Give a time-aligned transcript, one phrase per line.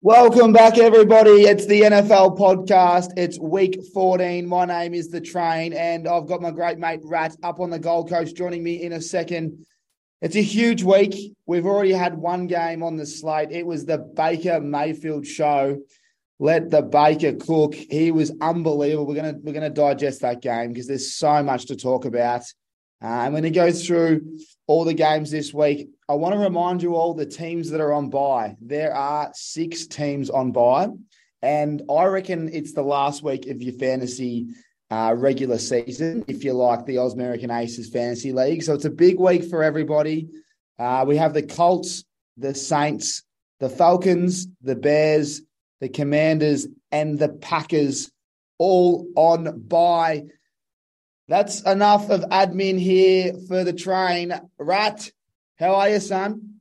[0.00, 1.42] Welcome back, everybody.
[1.42, 3.10] It's the NFL podcast.
[3.16, 4.46] It's week 14.
[4.46, 7.80] My name is The Train, and I've got my great mate Rat up on the
[7.80, 9.66] Gold Coast joining me in a second.
[10.22, 11.34] It's a huge week.
[11.46, 13.50] We've already had one game on the slate.
[13.50, 15.78] It was the Baker Mayfield show.
[16.38, 17.74] Let the Baker cook.
[17.74, 19.04] He was unbelievable.
[19.04, 22.42] We're gonna we're gonna digest that game because there's so much to talk about.
[23.02, 24.38] Uh, I'm going to go through
[24.68, 25.88] all the games this week.
[26.08, 28.54] I want to remind you all the teams that are on bye.
[28.60, 30.88] There are six teams on bye,
[31.42, 34.46] and I reckon it's the last week of your fantasy
[34.90, 38.62] uh, regular season, if you like the Oz American Aces Fantasy League.
[38.62, 40.28] So it's a big week for everybody.
[40.78, 42.04] Uh, we have the Colts,
[42.36, 43.24] the Saints,
[43.60, 45.42] the Falcons, the Bears,
[45.80, 48.10] the Commanders, and the Packers
[48.58, 50.24] all on bye.
[51.28, 54.32] That's enough of admin here for the train.
[54.58, 55.10] Rat,
[55.58, 56.60] how are you, son?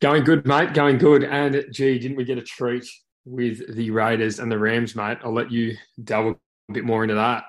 [0.00, 0.74] Going good, mate.
[0.74, 1.22] Going good.
[1.22, 2.84] And gee, didn't we get a treat
[3.24, 5.18] with the Raiders and the Rams, mate?
[5.22, 6.34] I'll let you delve
[6.68, 7.44] a bit more into that.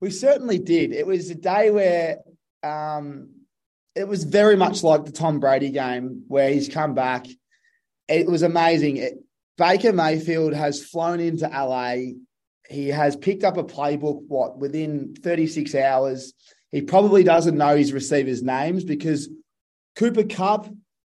[0.00, 0.92] We certainly did.
[0.92, 2.18] It was a day where
[2.62, 3.30] um,
[3.96, 7.26] it was very much like the Tom Brady game where he's come back.
[8.06, 8.98] It was amazing.
[8.98, 9.14] It,
[9.56, 12.12] Baker Mayfield has flown into LA
[12.68, 16.34] he has picked up a playbook, what, within 36 hours.
[16.70, 19.28] He probably doesn't know his receivers' names because
[19.96, 20.68] Cooper Kupp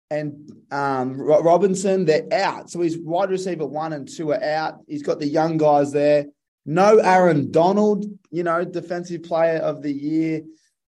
[0.10, 2.70] and um, Robinson, they're out.
[2.70, 4.80] So his wide receiver one and two are out.
[4.88, 6.28] He's got the young guys there.
[6.66, 10.44] No Aaron Donald, you know, defensive player of the year.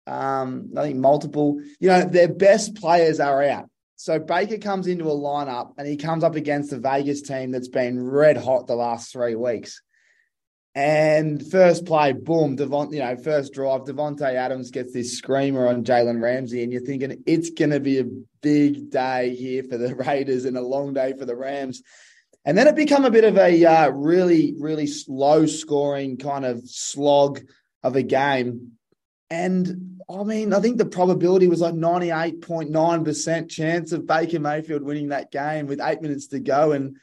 [0.07, 3.69] Um, I think multiple, you know, their best players are out.
[3.97, 7.69] So Baker comes into a lineup and he comes up against the Vegas team that's
[7.69, 9.81] been red hot the last three weeks.
[10.77, 15.85] And first play, boom, Devon, you know, first drive, Davante Adams gets this screamer on
[15.85, 18.05] Jalen Ramsey, and you're thinking it's going to be a
[18.43, 21.83] big day here for the Raiders and a long day for the Rams.
[22.45, 26.61] And then it become a bit of a uh, really, really low scoring kind of
[26.69, 27.41] slog
[27.83, 28.73] of a game.
[29.31, 35.09] And I mean, I think the probability was like 98.9% chance of Baker Mayfield winning
[35.09, 36.73] that game with eight minutes to go.
[36.73, 36.99] And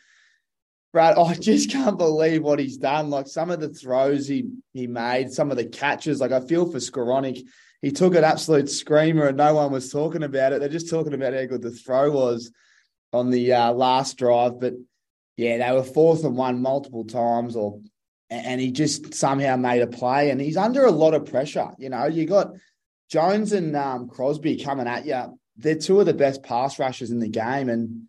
[0.93, 3.09] Brad, I just can't believe what he's done.
[3.09, 6.21] Like some of the throws he he made, some of the catches.
[6.21, 7.45] Like I feel for Skowronek.
[7.81, 10.61] He took an absolute screamer and no one was talking about it.
[10.61, 12.49] They're just talking about how good the throw was
[13.11, 14.61] on the uh, last drive.
[14.61, 14.75] But
[15.35, 17.81] yeah, they were fourth and one multiple times, or
[18.29, 20.29] and he just somehow made a play.
[20.29, 21.71] And he's under a lot of pressure.
[21.77, 22.53] You know, you got
[23.09, 25.37] Jones and um, Crosby coming at you.
[25.57, 28.07] They're two of the best pass rushers in the game, and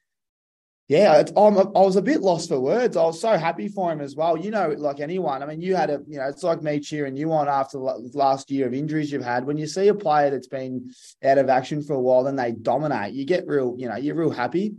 [0.87, 2.97] yeah, I was a bit lost for words.
[2.97, 4.37] I was so happy for him as well.
[4.37, 5.43] You know, like anyone.
[5.43, 8.11] I mean, you had a, you know, it's like me cheering you on after the
[8.13, 9.47] last year of injuries you've had.
[9.47, 10.93] When you see a player that's been
[11.25, 13.15] out of action for a while, then they dominate.
[13.15, 14.75] You get real, you know, you're real happy.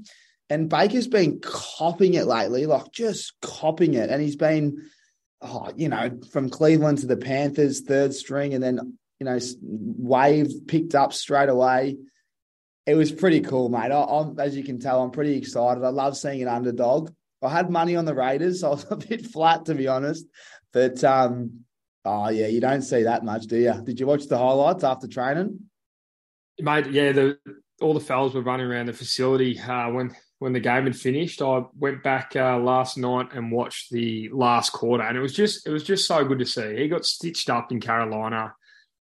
[0.47, 4.11] And Baker's been copping it lately, like just copping it.
[4.11, 4.89] And he's been,
[5.41, 10.67] oh, you know, from Cleveland to the Panthers, third string, and then you know, wave
[10.67, 11.97] picked up straight away
[12.85, 13.91] it was pretty cool, mate.
[13.91, 15.84] I, as you can tell, I'm pretty excited.
[15.84, 17.12] I love seeing an underdog.
[17.41, 20.25] I had money on the Raiders, so I was a bit flat to be honest.
[20.72, 21.62] But um,
[22.03, 23.73] oh yeah, you don't see that much, do you?
[23.84, 25.59] Did you watch the highlights after training?
[26.59, 27.38] Mate, yeah, the
[27.81, 31.41] all the fellas were running around the facility uh, when when the game had finished.
[31.41, 35.67] I went back uh, last night and watched the last quarter, and it was just
[35.67, 36.78] it was just so good to see.
[36.78, 38.53] He got stitched up in Carolina.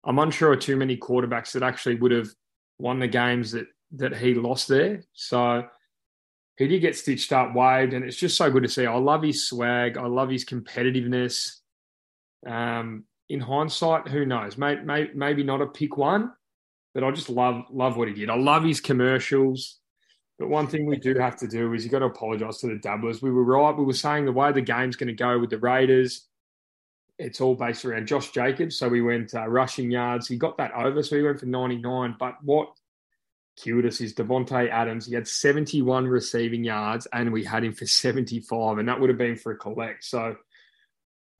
[0.03, 2.29] I'm unsure of too many quarterbacks that actually would have
[2.79, 5.03] won the games that that he lost there.
[5.13, 5.65] So
[6.57, 8.85] he did get stitched up, waved, and it's just so good to see.
[8.85, 9.97] I love his swag.
[9.97, 11.57] I love his competitiveness.
[12.45, 14.57] Um, in hindsight, who knows?
[14.57, 16.31] Maybe, maybe, maybe not a pick one,
[16.93, 18.29] but I just love love what he did.
[18.29, 19.79] I love his commercials.
[20.39, 22.77] But one thing we do have to do is you got to apologise to the
[22.77, 23.23] dabblers.
[23.23, 23.75] We were right.
[23.75, 26.26] We were saying the way the game's going to go with the Raiders,
[27.19, 28.77] it's all based around Josh Jacobs.
[28.77, 30.27] So we went uh, rushing yards.
[30.27, 32.15] He got that over, so he went for 99.
[32.19, 32.69] But what
[33.57, 35.07] killed us is Davante Adams.
[35.07, 39.17] He had 71 receiving yards, and we had him for 75, and that would have
[39.17, 40.03] been for a collect.
[40.03, 40.35] So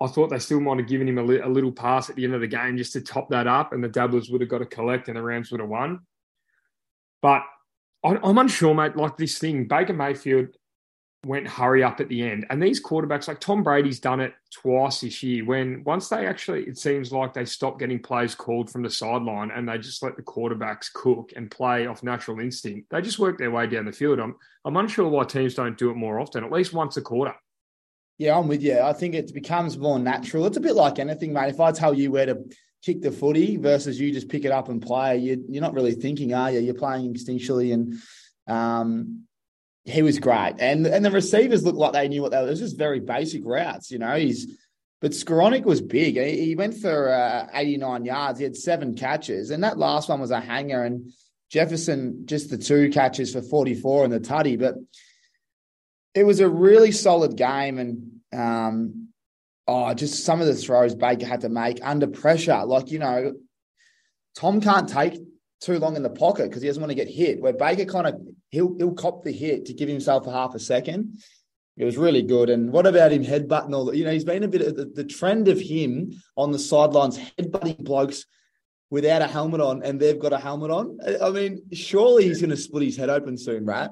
[0.02, 2.24] I thought they still might have given him a, li- a little pass at the
[2.24, 4.62] end of the game just to top that up, and the Dabblers would have got
[4.62, 6.00] a collect, and the Rams would have won.
[7.22, 7.44] But
[8.04, 8.96] I'm unsure, mate.
[8.96, 10.50] Like this thing, Baker Mayfield
[11.26, 12.46] went hurry up at the end.
[12.50, 16.64] And these quarterbacks, like Tom Brady's done it twice this year, when once they actually,
[16.64, 20.16] it seems like they stop getting plays called from the sideline and they just let
[20.16, 22.90] the quarterbacks cook and play off natural instinct.
[22.92, 24.20] They just work their way down the field.
[24.20, 27.36] I'm, I'm unsure why teams don't do it more often, at least once a quarter.
[28.18, 28.80] Yeah, I'm with you.
[28.80, 30.46] I think it becomes more natural.
[30.46, 31.50] It's a bit like anything, mate.
[31.50, 32.38] If I tell you where to
[32.84, 35.94] kick the footy versus you just pick it up and play, you, you're not really
[35.94, 36.60] thinking, are you?
[36.60, 37.96] You're playing instinctually and
[38.48, 39.28] um,
[39.88, 42.48] he was great, and and the receivers looked like they knew what they were.
[42.48, 44.16] It was just very basic routes, you know.
[44.16, 44.58] He's
[45.00, 46.18] but Skowronek was big.
[46.18, 48.40] He, went for uh, 89 yards.
[48.40, 50.84] He had seven catches, and that last one was a hanger.
[50.84, 51.14] And
[51.52, 54.60] Jefferson just the two catches for 44 and the tutty.
[54.60, 54.74] But
[56.16, 59.10] it was a really solid game, and um,
[59.68, 62.66] oh, just some of the throws Baker had to make under pressure.
[62.66, 63.36] Like you know,
[64.36, 65.22] Tom can't take
[65.62, 67.40] too long in the pocket because he doesn't want to get hit.
[67.40, 68.20] Where Baker kind of
[68.50, 71.20] he'll he'll cop the hit to give himself a half a second.
[71.78, 72.50] It was really good.
[72.50, 74.86] And what about him headbutting all the, you know, he's been a bit of the,
[74.86, 78.26] the trend of him on the sidelines headbutting blokes
[78.90, 80.98] without a helmet on and they've got a helmet on.
[81.22, 83.92] I mean, surely he's going to split his head open soon, right?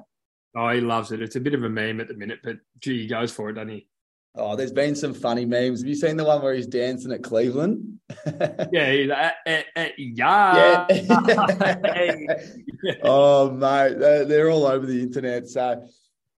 [0.56, 1.22] Oh, he loves it.
[1.22, 3.52] It's a bit of a meme at the minute, but gee, he goes for it,
[3.52, 3.86] doesn't he?
[4.36, 5.80] Oh, there's been some funny memes.
[5.80, 8.00] Have you seen the one where he's dancing at Cleveland?
[8.72, 10.86] yeah, he's uh, uh, yeah.
[10.90, 12.36] yeah.
[13.02, 15.48] oh, mate, they're, they're, all over the internet.
[15.48, 15.86] So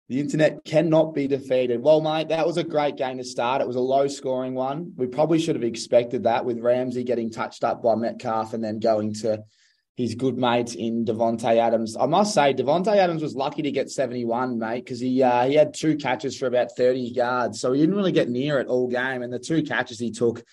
[0.08, 1.82] the internet cannot be defeated.
[1.82, 3.60] Well, mate, that was a great game to start.
[3.60, 4.92] It was a low scoring one.
[4.96, 8.78] We probably should have expected that with Ramsey getting touched up by Metcalf and then
[8.78, 9.42] going to
[9.98, 11.96] his good mates in Davante Adams.
[11.96, 15.56] I must say, Davante Adams was lucky to get 71, mate, because he uh, he
[15.56, 17.60] had two catches for about 30 yards.
[17.60, 19.22] So he didn't really get near it all game.
[19.22, 20.44] And the two catches he took,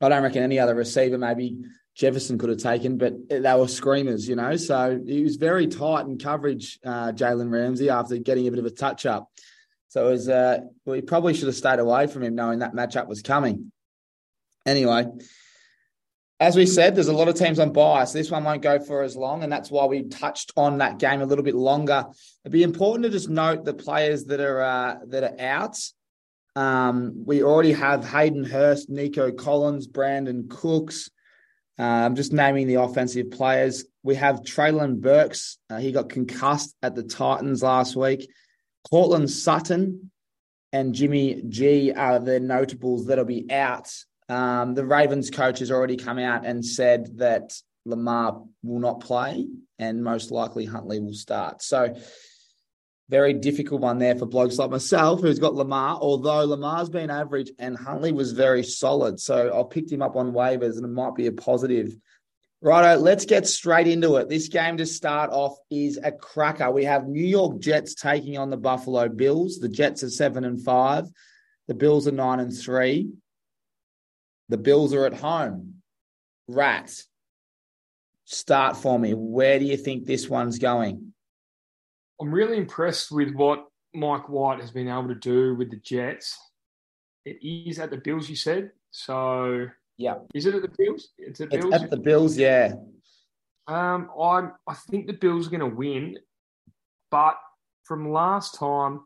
[0.00, 1.58] I don't reckon any other receiver maybe
[1.96, 4.54] Jefferson could have taken, but they were screamers, you know.
[4.56, 8.66] So he was very tight in coverage, uh, Jalen Ramsey, after getting a bit of
[8.66, 9.28] a touch up.
[9.88, 10.60] So it was, uh,
[11.08, 13.72] probably should have stayed away from him knowing that matchup was coming.
[14.64, 15.06] Anyway,
[16.40, 18.12] as we said, there's a lot of teams on bias.
[18.12, 21.20] This one won't go for as long, and that's why we touched on that game
[21.20, 22.06] a little bit longer.
[22.44, 25.78] It'd be important to just note the players that are uh, that are out.
[26.56, 31.10] Um, we already have Hayden Hurst, Nico Collins, Brandin Cooks.
[31.78, 33.84] Uh, I'm just naming the offensive players.
[34.02, 35.58] We have Treylon Burks.
[35.70, 38.28] Uh, he got concussed at the Titans last week.
[38.88, 40.10] Courtland Sutton
[40.72, 43.90] and Jimmy G are the notables that'll be out
[44.28, 47.52] um, the Ravens coach has already come out and said that
[47.84, 49.46] Lamar will not play
[49.78, 51.62] and most likely Huntley will start.
[51.62, 51.94] So,
[53.10, 57.50] very difficult one there for blokes like myself who's got Lamar, although Lamar's been average
[57.58, 59.20] and Huntley was very solid.
[59.20, 61.94] So, I picked him up on waivers and it might be a positive.
[62.62, 64.30] Righto, let's get straight into it.
[64.30, 66.70] This game to start off is a cracker.
[66.70, 69.58] We have New York Jets taking on the Buffalo Bills.
[69.58, 71.04] The Jets are seven and five.
[71.68, 73.10] The Bills are nine and three.
[74.48, 75.76] The Bills are at home.
[76.48, 76.92] Rat,
[78.24, 79.12] start for me.
[79.12, 81.12] Where do you think this one's going?
[82.20, 86.38] I'm really impressed with what Mike White has been able to do with the Jets.
[87.24, 88.70] It is at the Bills, you said.
[88.90, 91.08] So, yeah, is it at the Bills?
[91.18, 91.74] It's at, Bills?
[91.74, 92.74] at the Bills, yeah.
[93.66, 96.18] Um, I I think the Bills are going to win,
[97.10, 97.36] but
[97.84, 99.00] from last time,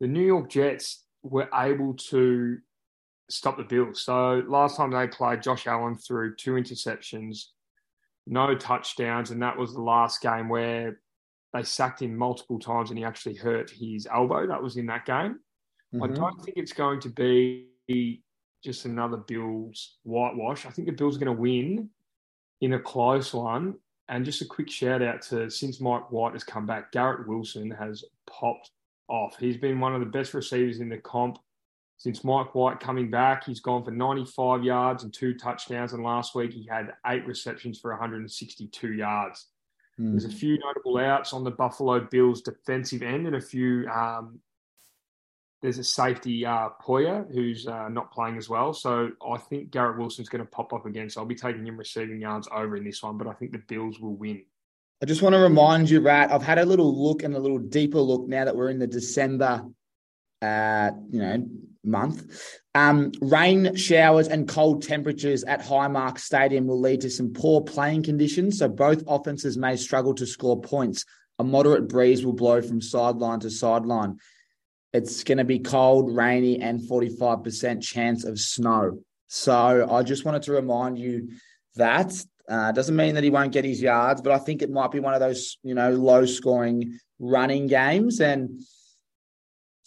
[0.00, 2.58] the New York Jets were able to
[3.28, 4.02] stop the Bills.
[4.02, 7.46] So last time they played, Josh Allen threw two interceptions,
[8.26, 11.00] no touchdowns, and that was the last game where
[11.52, 14.46] they sacked him multiple times and he actually hurt his elbow.
[14.46, 15.38] That was in that game.
[15.94, 16.02] Mm-hmm.
[16.02, 17.68] I don't think it's going to be
[18.62, 20.66] just another Bills whitewash.
[20.66, 21.88] I think the Bills are going to win
[22.60, 23.76] in a close one.
[24.10, 27.70] And just a quick shout out to since Mike White has come back, Garrett Wilson
[27.70, 28.70] has popped
[29.08, 29.36] off.
[29.38, 31.38] He's been one of the best receivers in the comp
[31.98, 35.92] since Mike White coming back, he's gone for 95 yards and two touchdowns.
[35.92, 39.46] And last week, he had eight receptions for 162 yards.
[40.00, 40.12] Mm.
[40.12, 43.88] There's a few notable outs on the Buffalo Bills defensive end and a few.
[43.88, 44.38] Um,
[45.60, 48.72] there's a safety, uh, Poyer, who's uh, not playing as well.
[48.72, 51.10] So I think Garrett Wilson's going to pop up again.
[51.10, 53.58] So I'll be taking him receiving yards over in this one, but I think the
[53.58, 54.44] Bills will win.
[55.02, 57.58] I just want to remind you, Rat, I've had a little look and a little
[57.58, 59.64] deeper look now that we're in the December,
[60.42, 61.46] uh, you know,
[61.84, 62.58] month.
[62.74, 68.04] Um, rain showers and cold temperatures at Highmark Stadium will lead to some poor playing
[68.04, 71.04] conditions, so both offenses may struggle to score points.
[71.38, 74.18] A moderate breeze will blow from sideline to sideline.
[74.92, 79.00] It's going to be cold, rainy, and 45% chance of snow.
[79.28, 81.30] So I just wanted to remind you
[81.76, 82.12] that.
[82.48, 85.00] Uh, doesn't mean that he won't get his yards, but I think it might be
[85.00, 88.22] one of those, you know, low scoring running games.
[88.22, 88.62] And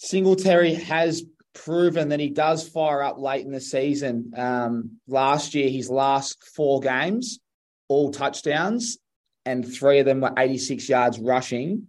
[0.03, 4.33] Singletary has proven that he does fire up late in the season.
[4.35, 7.39] Um, last year, his last four games,
[7.87, 8.97] all touchdowns,
[9.45, 11.87] and three of them were 86 yards rushing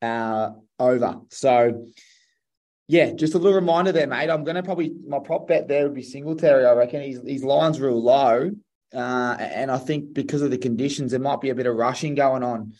[0.00, 1.16] uh, over.
[1.30, 1.86] So,
[2.88, 4.30] yeah, just a little reminder there, mate.
[4.30, 6.64] I'm going to probably, my prop bet there would be Singletary.
[6.64, 8.50] I reckon his, his line's real low.
[8.94, 12.14] Uh, and I think because of the conditions, there might be a bit of rushing
[12.14, 12.72] going on.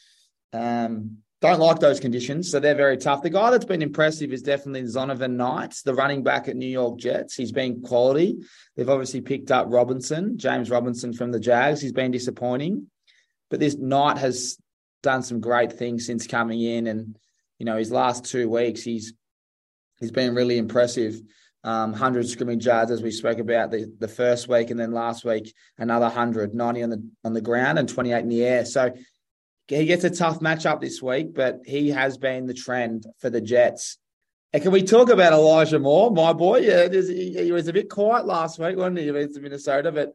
[0.54, 3.22] Um, don't like those conditions, so they're very tough.
[3.22, 6.98] The guy that's been impressive is definitely Zonovan Knight, the running back at New York
[6.98, 7.34] Jets.
[7.34, 8.38] He's been quality.
[8.74, 11.82] They've obviously picked up Robinson, James Robinson from the Jags.
[11.82, 12.86] He's been disappointing,
[13.50, 14.58] but this Knight has
[15.02, 17.18] done some great things since coming in, and
[17.58, 19.12] you know his last two weeks he's
[20.00, 21.20] he's been really impressive.
[21.64, 25.24] Um, 100 scrimmage yards as we spoke about the, the first week, and then last
[25.24, 28.64] week another 100, 90 on the on the ground and 28 in the air.
[28.64, 28.94] So
[29.68, 33.40] he gets a tough matchup this week, but he has been the trend for the
[33.40, 33.98] Jets.
[34.52, 36.60] And can we talk about Elijah Moore, my boy?
[36.60, 39.90] Yeah, he, was a bit quiet last week, wasn't he, against Minnesota?
[39.90, 40.14] But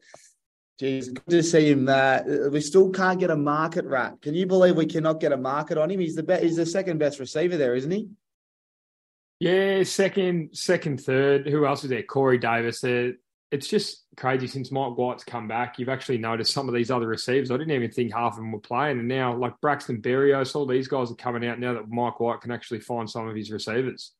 [0.79, 1.87] geez, good to see him.
[1.87, 4.21] Uh, we still can't get a market rat.
[4.21, 5.99] Can you believe we cannot get a market on him?
[5.99, 6.43] He's the best.
[6.43, 8.09] He's the second best receiver there, isn't he?
[9.39, 11.47] Yeah, second, second, third.
[11.47, 12.03] Who else is there?
[12.03, 12.81] Corey Davis.
[12.81, 13.13] There,
[13.51, 15.77] it's just crazy since Mike White's come back.
[15.77, 17.51] You've actually noticed some of these other receivers.
[17.51, 20.65] I didn't even think half of them were playing, and now like Braxton Berrios, all
[20.65, 23.51] these guys are coming out now that Mike White can actually find some of his
[23.51, 24.13] receivers.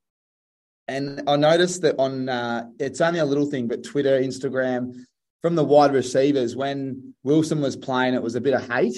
[0.88, 4.94] And I noticed that on uh, it's only a little thing, but Twitter, Instagram,
[5.42, 8.98] from the wide receivers, when Wilson was playing, it was a bit of hate.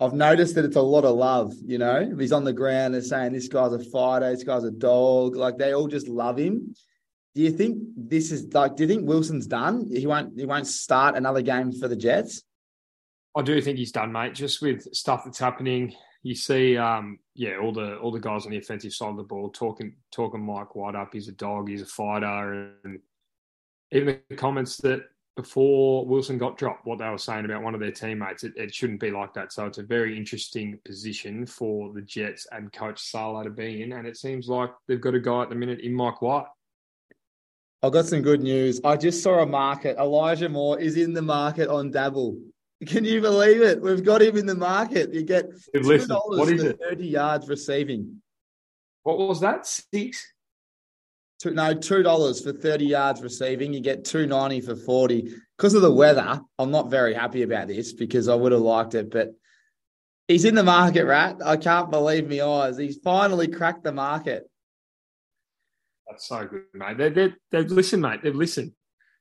[0.00, 1.52] I've noticed that it's a lot of love.
[1.64, 4.70] You know, he's on the ground, they're saying this guy's a fighter, this guy's a
[4.70, 5.36] dog.
[5.36, 6.74] Like they all just love him.
[7.34, 8.76] Do you think this is like?
[8.76, 9.88] Do you think Wilson's done?
[9.92, 10.38] He won't.
[10.38, 12.42] He won't start another game for the Jets.
[13.36, 14.34] I do think he's done, mate.
[14.34, 18.50] Just with stuff that's happening, you see, um, yeah, all the all the guys on
[18.50, 21.10] the offensive side of the ball talking talking Mike White up.
[21.12, 21.68] He's a dog.
[21.68, 22.98] He's a fighter, and
[23.92, 25.02] even the comments that
[25.36, 28.74] before Wilson got dropped, what they were saying about one of their teammates, it, it,
[28.74, 29.52] shouldn't be like that.
[29.52, 33.92] So it's a very interesting position for the Jets and Coach Saleh to be in,
[33.92, 36.46] and it seems like they've got a guy at the minute in Mike White.
[37.82, 38.80] I've got some good news.
[38.84, 39.96] I just saw a market.
[39.98, 42.38] Elijah Moore is in the market on Dabble.
[42.86, 43.80] Can you believe it?
[43.80, 45.12] We've got him in the market.
[45.12, 46.78] You get two dollars for it?
[46.80, 48.20] thirty yards receiving.
[49.02, 49.66] What was that?
[49.66, 50.32] Six?
[51.40, 53.72] Two, no, two dollars for thirty yards receiving.
[53.72, 55.34] You get two ninety for forty.
[55.56, 58.94] Because of the weather, I'm not very happy about this because I would have liked
[58.94, 59.30] it, but
[60.28, 61.38] he's in the market, rat.
[61.44, 62.76] I can't believe my eyes.
[62.76, 64.48] He's finally cracked the market.
[66.08, 66.96] That's so good, mate.
[66.96, 68.20] They, they, they've listened, mate.
[68.22, 68.72] They've listened.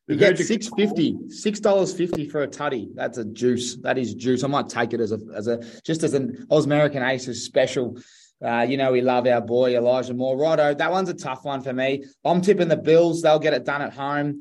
[0.08, 2.88] You get six fifty, six dollars fifty for a tutty.
[2.96, 3.76] That's a juice.
[3.82, 4.42] That is juice.
[4.42, 7.98] I might take it as a as a just as an Oz American Aces special.
[8.44, 10.38] Uh, you know we love our boy Elijah Moore.
[10.38, 12.06] Righto, that one's a tough one for me.
[12.24, 13.22] I'm tipping the Bills.
[13.22, 14.40] They'll get it done at home.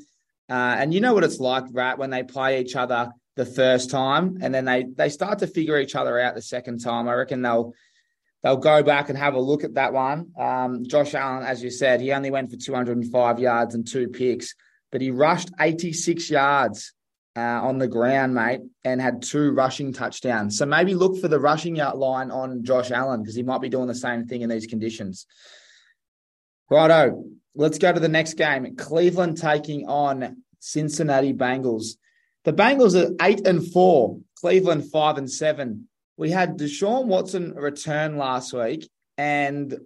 [0.49, 1.97] Uh, and you know what it's like, right?
[1.97, 5.77] When they play each other the first time, and then they they start to figure
[5.77, 7.09] each other out the second time.
[7.09, 7.73] I reckon they'll
[8.47, 10.31] they'll go back and have a look at that one.
[10.39, 14.55] Um, Josh Allen, as you said, he only went for 205 yards and two picks,
[14.89, 16.93] but he rushed 86 yards
[17.35, 20.57] uh, on the ground, mate, and had two rushing touchdowns.
[20.57, 23.67] So maybe look for the rushing out line on Josh Allen because he might be
[23.67, 25.25] doing the same thing in these conditions.
[26.69, 28.77] Righto, let's go to the next game.
[28.77, 31.97] Cleveland taking on Cincinnati Bengals.
[32.45, 38.17] The Bengals are eight and four, Cleveland five and seven we had Deshaun Watson return
[38.17, 39.77] last week, and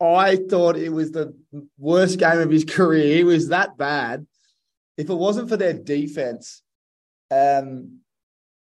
[0.00, 1.34] I thought it was the
[1.78, 3.16] worst game of his career.
[3.16, 4.26] He was that bad.
[4.96, 6.62] If it wasn't for their defense,
[7.30, 8.00] um,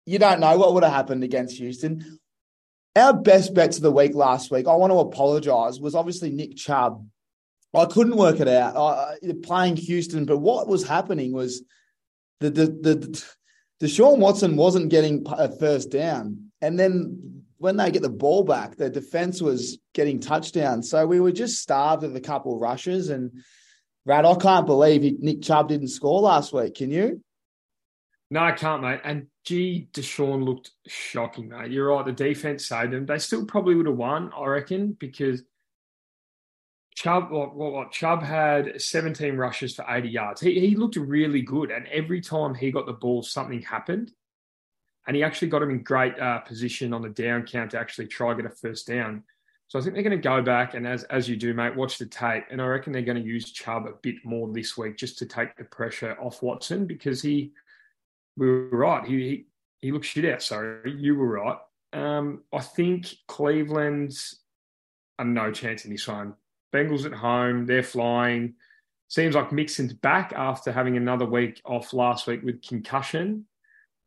[0.05, 2.19] you don't know what would have happened against Houston.
[2.97, 6.57] Our best bets of the week last week, I want to apologize, was obviously Nick
[6.57, 7.07] Chubb.
[7.75, 8.76] I couldn't work it out.
[8.76, 11.62] I, playing Houston, but what was happening was
[12.41, 12.95] the the the,
[13.81, 16.51] the Deshaun Watson wasn't getting a first down.
[16.62, 20.88] And then when they get the ball back, the defense was getting touchdowns.
[20.88, 23.11] So we were just starved of a couple of rushes.
[23.11, 23.33] And
[24.07, 26.76] Rat, I can't believe Nick Chubb didn't score last week.
[26.76, 27.23] Can you?
[28.31, 29.00] No, I can't, mate.
[29.04, 31.73] And gee, Deshaun looked shocking, mate.
[31.73, 32.07] You're right.
[32.07, 33.07] The defense saved them.
[33.07, 35.42] They still probably would have won, I reckon, because
[36.95, 40.40] Chubb, what, what, what, Chubb had 17 rushes for 80 yards.
[40.40, 41.71] He, he looked really good.
[41.71, 44.12] And every time he got the ball, something happened
[45.06, 48.06] and he actually got him in great uh, position on the down count to actually
[48.06, 49.25] try get a first down.
[49.68, 51.99] So I think they're going to go back and as as you do, mate, watch
[51.99, 52.44] the tape.
[52.50, 55.26] And I reckon they're going to use Chubb a bit more this week just to
[55.26, 57.52] take the pressure off Watson because he,
[58.37, 59.04] we were right.
[59.06, 59.47] He he,
[59.80, 60.42] he looked shit out.
[60.42, 61.59] Sorry, you were right.
[61.94, 64.40] Um, I think Cleveland's
[65.18, 66.35] a no chance in this one.
[66.73, 68.54] Bengals at home, they're flying.
[69.09, 73.47] Seems like Mixon's back after having another week off last week with concussion.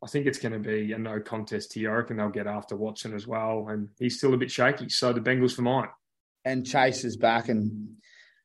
[0.02, 1.92] I think it's going to be a no contest here.
[1.92, 4.88] I reckon they'll get after Watson as well, and he's still a bit shaky.
[4.88, 5.88] So the Bengals for mine.
[6.44, 7.96] And Chase is back, and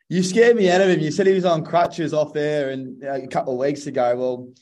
[0.10, 1.00] you scared me out of him.
[1.02, 4.16] You said he was on crutches off there, and uh, a couple of weeks ago.
[4.16, 4.54] Well,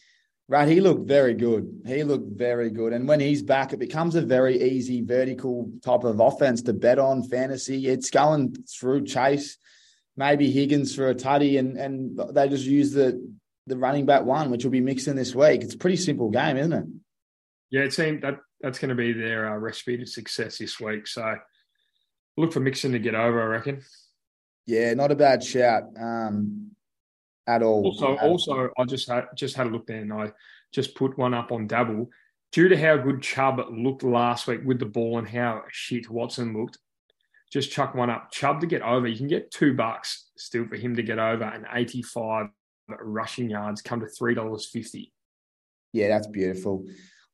[0.49, 1.83] Right, he looked very good.
[1.85, 2.91] He looked very good.
[2.91, 6.97] And when he's back, it becomes a very easy vertical type of offense to bet
[6.97, 7.85] on fantasy.
[7.85, 9.59] It's going through Chase,
[10.17, 13.23] maybe Higgins for a tutty, and and they just use the
[13.69, 15.61] the running back one, which will be Mixon this week.
[15.61, 16.85] It's a pretty simple game, isn't it?
[17.71, 21.07] Yeah, it seems that that's going to be their uh, recipe to success this week.
[21.07, 21.35] So
[22.35, 23.81] look for Mixon to get over, I reckon.
[24.65, 25.83] Yeah, not a bad shout.
[25.99, 26.71] Um,
[27.47, 27.85] at all.
[27.85, 28.69] Also, at also, all.
[28.77, 30.31] I just had just had a look there, and I
[30.71, 32.09] just put one up on Dabble.
[32.51, 36.57] Due to how good Chubb looked last week with the ball and how shit Watson
[36.57, 36.79] looked,
[37.51, 38.31] just chuck one up.
[38.31, 41.43] Chubb to get over, you can get two bucks still for him to get over,
[41.43, 42.47] and eighty-five
[42.99, 45.11] rushing yards come to three dollars fifty.
[45.93, 46.85] Yeah, that's beautiful.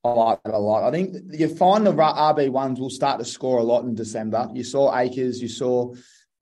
[0.03, 0.83] I like that a lot.
[0.83, 4.47] I think you find the RB ones will start to score a lot in December.
[4.53, 5.93] You saw Akers, you saw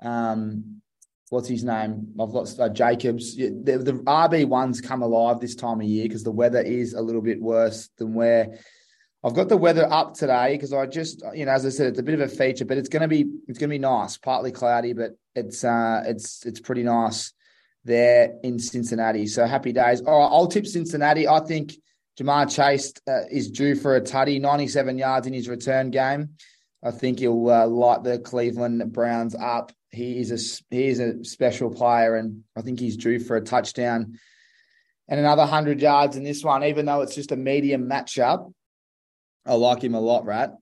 [0.01, 0.81] um,
[1.29, 2.13] what's his name?
[2.19, 3.35] I've got uh, Jacobs.
[3.35, 7.01] The, the RB ones come alive this time of year because the weather is a
[7.01, 8.59] little bit worse than where
[9.23, 11.99] I've got the weather up today because I just, you know, as I said, it's
[11.99, 14.17] a bit of a feature, but it's going to be it's going to be nice.
[14.17, 17.33] Partly cloudy, but it's uh, it's it's pretty nice
[17.85, 19.27] there in Cincinnati.
[19.27, 20.01] So happy days.
[20.01, 21.27] All right, I'll tip Cincinnati.
[21.27, 21.73] I think
[22.19, 26.29] Ja'Marr Chase uh, is due for a tutty, 97 yards in his return game.
[26.83, 31.23] I think he'll uh, light the Cleveland Browns up he is a he is a
[31.23, 34.19] special player, and I think he's due for a touchdown
[35.07, 36.63] and another hundred yards in this one.
[36.63, 38.51] Even though it's just a medium matchup,
[39.45, 40.25] I like him a lot.
[40.25, 40.55] Rat,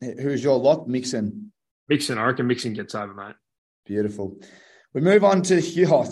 [0.00, 0.86] who's your lock?
[0.86, 1.52] Mixon.
[1.88, 3.34] Mixon, I reckon Mixon gets over, mate.
[3.84, 4.36] Beautiful.
[4.92, 6.06] We move on to oh,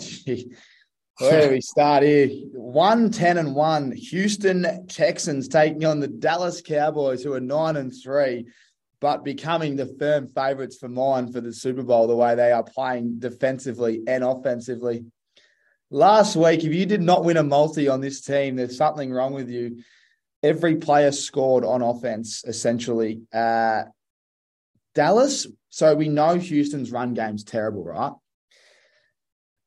[1.19, 2.29] where do we start here?
[2.53, 3.91] One ten and one.
[3.91, 8.45] Houston Texans taking on the Dallas Cowboys, who are nine and three
[8.99, 12.63] but becoming the firm favourites for mine for the Super Bowl, the way they are
[12.63, 15.05] playing defensively and offensively.
[15.89, 19.33] Last week, if you did not win a multi on this team, there's something wrong
[19.33, 19.83] with you.
[20.43, 23.21] Every player scored on offense, essentially.
[23.33, 23.83] Uh,
[24.93, 28.13] Dallas, so we know Houston's run game's terrible, right?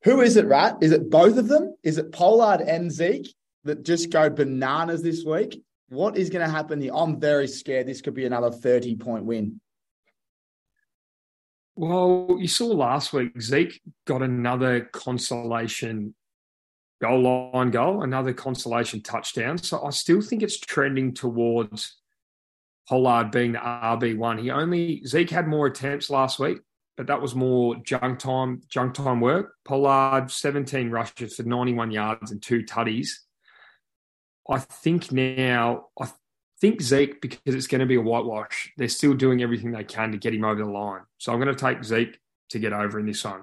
[0.05, 0.79] Who is it, Rat?
[0.81, 1.77] Is it both of them?
[1.83, 3.33] Is it Pollard and Zeke
[3.65, 5.63] that just go bananas this week?
[5.89, 6.93] What is going to happen here?
[6.95, 9.61] I'm very scared this could be another 30 point win.
[11.77, 16.15] Well, you saw last week, Zeke got another consolation
[17.01, 19.59] goal line goal, another consolation touchdown.
[19.59, 21.97] So I still think it's trending towards
[22.89, 24.41] Pollard being the RB1.
[24.41, 26.59] He only, Zeke had more attempts last week,
[26.97, 29.55] but that was more junk time, junk time work.
[29.65, 33.11] Pollard, 17 rushes for 91 yards and two tutties.
[34.49, 36.09] I think now, I
[36.61, 40.13] think Zeke, because it's going to be a whitewash, they're still doing everything they can
[40.13, 41.03] to get him over the line.
[41.19, 42.19] So I'm going to take Zeke
[42.51, 43.43] to get over in this one.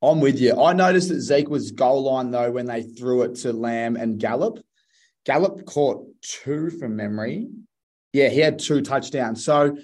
[0.00, 0.62] I'm with you.
[0.62, 4.18] I noticed that Zeke was goal line though when they threw it to Lamb and
[4.18, 4.64] Gallup.
[5.26, 7.48] Gallup caught two from memory.
[8.12, 9.44] Yeah, he had two touchdowns.
[9.44, 9.76] So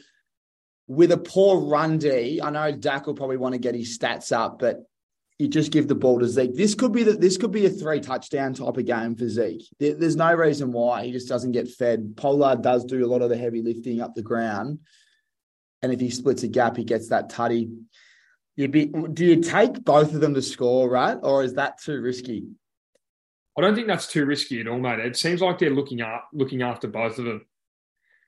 [0.86, 4.36] with a poor run D, I know Dak will probably want to get his stats
[4.36, 4.84] up, but
[5.38, 6.54] you just give the ball to Zeke.
[6.54, 9.66] This could be the, this could be a three touchdown type of game for Zeke.
[9.80, 12.14] There, there's no reason why he just doesn't get fed.
[12.16, 14.80] Pollard does do a lot of the heavy lifting up the ground,
[15.82, 17.72] and if he splits a gap, he gets that tutty.
[18.56, 22.00] You be do you take both of them to score, right, or is that too
[22.00, 22.44] risky?
[23.58, 25.00] I don't think that's too risky at all, mate.
[25.00, 27.46] It seems like they're looking up looking after both of them.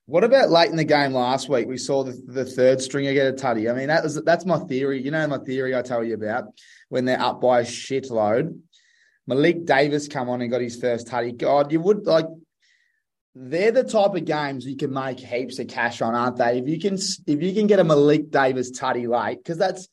[0.06, 1.66] What about late in the game last week?
[1.66, 3.68] We saw the, the third stringer get a tutty.
[3.68, 5.02] I mean, that was that's my theory.
[5.02, 6.44] You know my theory I tell you about
[6.88, 8.60] when they're up by a shitload.
[9.26, 11.36] Malik Davis come on and got his first tutty.
[11.36, 12.26] God, you would like
[13.34, 16.58] they're the type of games you can make heaps of cash on, aren't they?
[16.58, 19.88] If you can if you can get a Malik Davis tutty late, because that's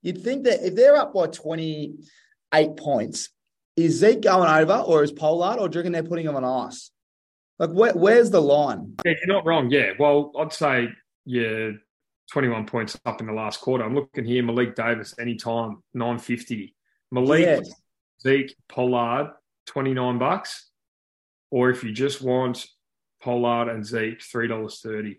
[0.00, 3.30] you'd think that if they're up by 28 points,
[3.74, 6.44] is Zeke going over or is Pollard or do you reckon they're putting him on
[6.44, 6.92] ice?
[7.58, 8.94] Like, where, where's the line?
[9.04, 9.70] Yeah, you're not wrong.
[9.70, 9.92] Yeah.
[9.98, 10.88] Well, I'd say,
[11.24, 11.70] yeah,
[12.32, 13.84] 21 points up in the last quarter.
[13.84, 16.74] I'm looking here, Malik Davis, anytime, 950.
[17.12, 17.70] Malik, yes.
[18.22, 19.32] Zeke, Pollard,
[19.66, 20.70] 29 bucks.
[21.50, 22.66] Or if you just want
[23.22, 25.18] Pollard and Zeke, $3.30.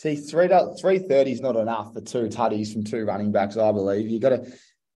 [0.00, 0.48] See, three
[0.80, 3.58] three thirty is not enough for two tutties from two running backs.
[3.58, 4.50] I believe you got to.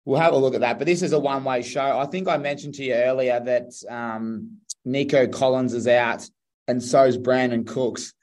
[0.06, 0.78] We'll have a look at that.
[0.78, 1.98] But this is a one way show.
[1.98, 6.30] I think I mentioned to you earlier that um, Nico Collins is out
[6.72, 8.14] and so's Brandin Cooks.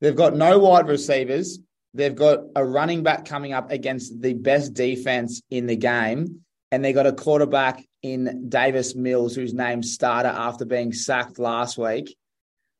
[0.00, 1.58] They've got no wide receivers.
[1.94, 6.42] They've got a running back coming up against the best defense in the game.
[6.70, 11.78] And they got a quarterback in Davis Mills, whose name starter after being sacked last
[11.78, 12.16] week.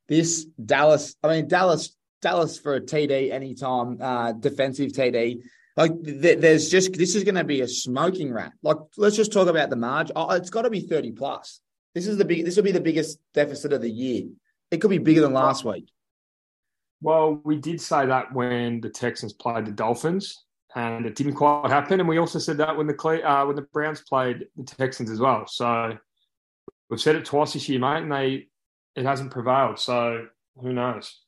[0.09, 5.41] This Dallas, I mean, Dallas, Dallas for a TD anytime, uh, defensive TD.
[5.77, 8.53] Like, there's just, this is going to be a smoking rat.
[8.63, 10.13] Like, let's just talk about the margin.
[10.17, 11.61] Oh, it's got to be 30 plus.
[11.95, 12.45] This is the big.
[12.45, 14.25] This will be the biggest deficit of the year.
[14.71, 15.91] It could be bigger than last week.
[17.01, 21.71] Well, we did say that when the Texans played the Dolphins, and it didn't quite
[21.71, 22.01] happen.
[22.01, 25.19] And we also said that when the uh, when the Browns played the Texans as
[25.19, 25.47] well.
[25.47, 25.97] So
[26.91, 28.49] we've said it twice this year, mate, and they
[28.95, 29.79] it hasn't prevailed.
[29.79, 30.27] So
[30.61, 31.21] who knows?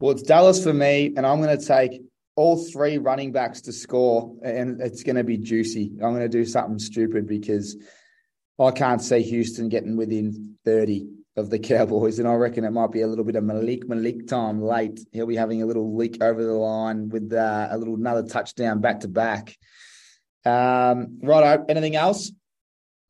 [0.00, 2.02] Well, it's Dallas for me, and I'm going to take
[2.36, 5.92] all three running backs to score, and it's going to be juicy.
[6.02, 7.76] I'm going to do something stupid because
[8.58, 12.92] I can't see Houston getting within 30 of the Cowboys, and I reckon it might
[12.92, 15.00] be a little bit of Malik Malik time late.
[15.12, 18.80] He'll be having a little leak over the line with uh, a little another touchdown
[18.80, 19.56] back to back.
[20.44, 22.30] Um, right, anything else?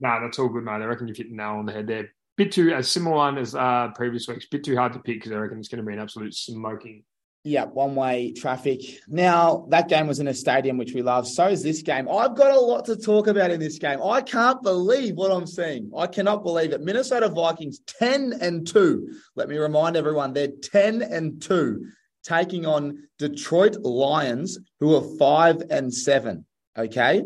[0.00, 0.72] No, nah, that's all good, mate.
[0.72, 2.08] I reckon you've hit the nail on the head there.
[2.36, 4.46] Bit too a similar one as uh, previous weeks.
[4.46, 7.04] Bit too hard to pick because I reckon it's going to be an absolute smoking
[7.46, 8.80] yeah, one way traffic.
[9.06, 11.28] Now, that game was in a stadium which we love.
[11.28, 12.08] So is this game.
[12.08, 14.02] I've got a lot to talk about in this game.
[14.02, 15.90] I can't believe what I'm seeing.
[15.94, 16.80] I cannot believe it.
[16.80, 19.14] Minnesota Vikings 10 and 2.
[19.36, 21.86] Let me remind everyone they're 10 and 2,
[22.22, 26.46] taking on Detroit Lions, who are 5 and 7.
[26.78, 27.24] Okay.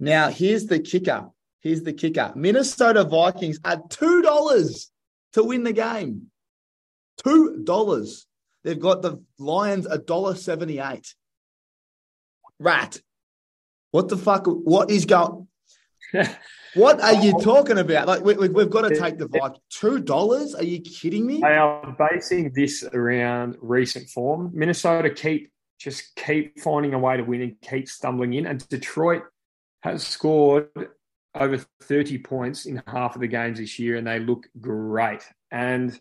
[0.00, 1.28] Now, here's the kicker.
[1.60, 2.32] Here's the kicker.
[2.34, 4.86] Minnesota Vikings are $2
[5.34, 6.32] to win the game.
[7.24, 8.24] $2.
[8.64, 11.14] They've got the Lions a dollar seventy eight.
[12.58, 13.00] Rat.
[13.90, 14.46] What the fuck?
[14.46, 15.48] What is going?
[16.74, 18.06] what are you talking about?
[18.06, 19.58] Like we, have got to take the Vikings.
[19.70, 20.54] Two dollars?
[20.54, 21.40] Are you kidding me?
[21.40, 24.50] They are basing this around recent form.
[24.54, 29.22] Minnesota keep just keep finding a way to win and keep stumbling in, and Detroit
[29.82, 30.68] has scored
[31.34, 35.22] over 30 points in half of the games this year, and they look great.
[35.50, 35.98] And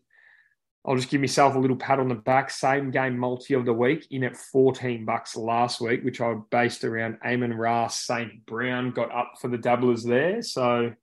[0.84, 2.50] I'll just give myself a little pat on the back.
[2.50, 6.84] Same game multi of the week in at 14 bucks last week, which I based
[6.84, 8.46] around Amon Ra St.
[8.48, 10.42] Brown got up for the dabblers there.
[10.42, 10.94] So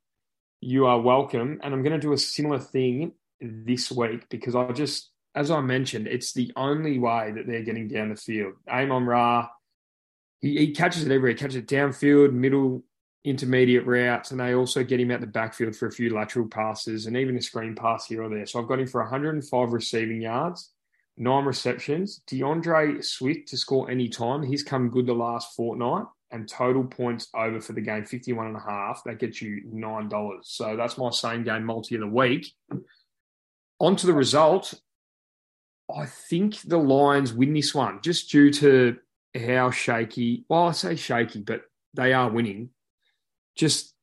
[0.61, 1.61] you are welcome.
[1.63, 5.61] And I'm going to do a similar thing this week because I just, as I
[5.61, 8.55] mentioned, it's the only way that they're getting down the field.
[8.69, 9.49] Amon Ra,
[10.41, 11.31] he, he catches it everywhere.
[11.31, 12.83] He catches it downfield, middle,
[13.29, 17.07] intermediate routes, and they also get him out the backfield for a few lateral passes
[17.07, 18.47] and even a screen pass here or there.
[18.47, 20.73] So I've got him for 105 receiving yards,
[21.17, 22.23] nine receptions.
[22.29, 24.43] DeAndre Swift to score any time.
[24.43, 28.57] He's come good the last fortnight and total points over for the game 51 and
[28.57, 29.03] a half.
[29.05, 30.39] That gets you $9.
[30.43, 32.53] So that's my same game multi of the week.
[33.81, 34.75] On to the result.
[35.95, 38.99] I think the Lions win this one just due to
[39.35, 41.63] how shaky, well, I say shaky, but
[41.95, 42.71] they are winning
[43.59, 43.95] just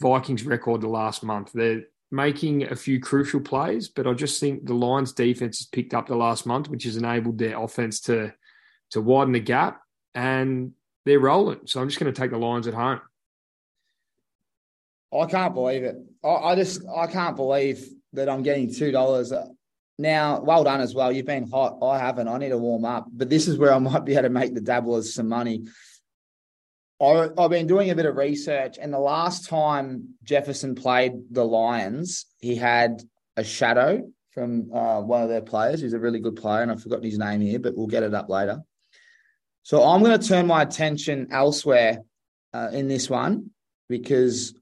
[0.00, 1.52] Vikings record the last month.
[1.52, 5.94] They're making a few crucial plays, but I just think the Lions defense has picked
[5.94, 8.32] up the last month, which has enabled their offense to
[8.90, 9.82] to widen the gap
[10.14, 10.72] and
[11.04, 11.60] they're rolling.
[11.66, 13.00] So I'm just going to take the Lions at home.
[15.12, 15.96] I can't believe it.
[16.24, 19.32] I, I just I can't believe that I'm getting two dollars.
[19.98, 21.10] Now, well done as well.
[21.10, 21.78] You've been hot.
[21.82, 22.28] I haven't.
[22.28, 23.06] I need to warm up.
[23.10, 25.64] But this is where I might be able to make the dabblers some money.
[27.00, 31.44] I, have been doing a bit of research, and the last time Jefferson played the
[31.44, 33.02] Lions, he had
[33.36, 36.82] a shadow from uh, one of their players who's a really good player, and I've
[36.82, 38.62] forgotten his name here, but we'll get it up later.
[39.62, 41.98] So I'm going to turn my attention elsewhere
[42.54, 43.50] uh, in this one
[43.88, 44.54] because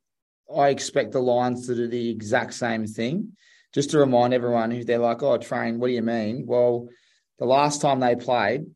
[0.55, 3.33] I expect the Lions to do the exact same thing.
[3.73, 6.45] Just to remind everyone who they're like, oh, train, what do you mean?
[6.47, 6.89] Well,
[7.39, 8.67] the last time they played,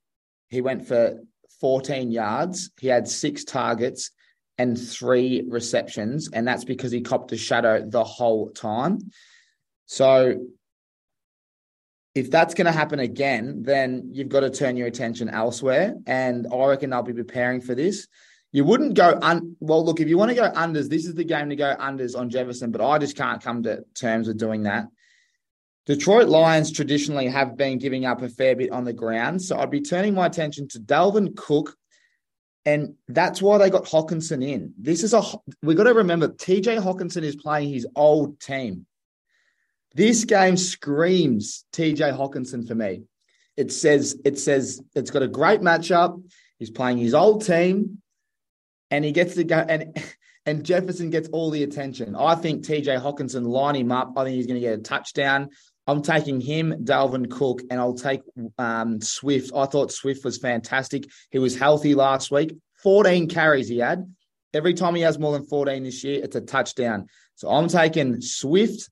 [0.48, 1.20] he went for
[1.60, 2.70] 14 yards.
[2.80, 4.10] He had six targets
[4.58, 8.98] and three receptions, and that's because he copped a shadow the whole time.
[9.86, 10.46] So
[12.14, 15.94] if that's going to happen again, then you've got to turn your attention elsewhere.
[16.06, 18.08] And I reckon they'll be preparing for this.
[18.50, 19.84] You wouldn't go un well.
[19.84, 22.30] Look, if you want to go unders, this is the game to go unders on
[22.30, 22.72] Jefferson.
[22.72, 24.88] But I just can't come to terms with doing that.
[25.88, 29.40] Detroit Lions traditionally have been giving up a fair bit on the ground.
[29.40, 31.74] So I'd be turning my attention to Dalvin Cook.
[32.66, 34.74] And that's why they got Hockenson in.
[34.78, 35.22] This is a,
[35.62, 38.84] we got to remember, TJ Hockenson is playing his old team.
[39.94, 43.04] This game screams TJ Hockenson for me.
[43.56, 46.22] It says, it says it's got a great matchup.
[46.58, 48.02] He's playing his old team
[48.90, 49.98] and he gets to go and
[50.48, 52.16] and Jefferson gets all the attention.
[52.16, 54.14] I think TJ Hockenson line him up.
[54.16, 55.50] I think he's going to get a touchdown.
[55.88, 58.20] I'm taking him, Dalvin Cook, and I'll take
[58.58, 59.52] um, Swift.
[59.56, 61.08] I thought Swift was fantastic.
[61.30, 62.54] He was healthy last week.
[62.82, 64.14] 14 carries he had.
[64.52, 67.06] Every time he has more than 14 this year, it's a touchdown.
[67.36, 68.90] So I'm taking Swift,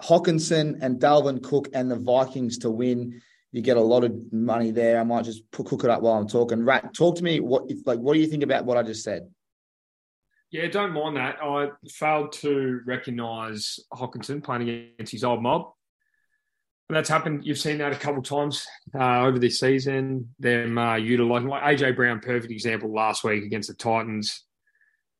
[0.00, 3.20] Hockenson, and Dalvin Cook and the Vikings to win.
[3.50, 5.00] You get a lot of money there.
[5.00, 6.64] I might just cook it up while I'm talking.
[6.64, 7.40] Rat, talk to me.
[7.40, 7.98] What like?
[7.98, 9.28] What do you think about what I just said?
[10.54, 11.38] Yeah, don't mind that.
[11.42, 15.72] I failed to recognise Hockenson playing against his old mob.
[16.88, 17.44] And that's happened.
[17.44, 18.64] You've seen that a couple of times
[18.94, 20.32] uh, over this season.
[20.38, 24.44] Them uh, utilising like AJ Brown, perfect example last week against the Titans.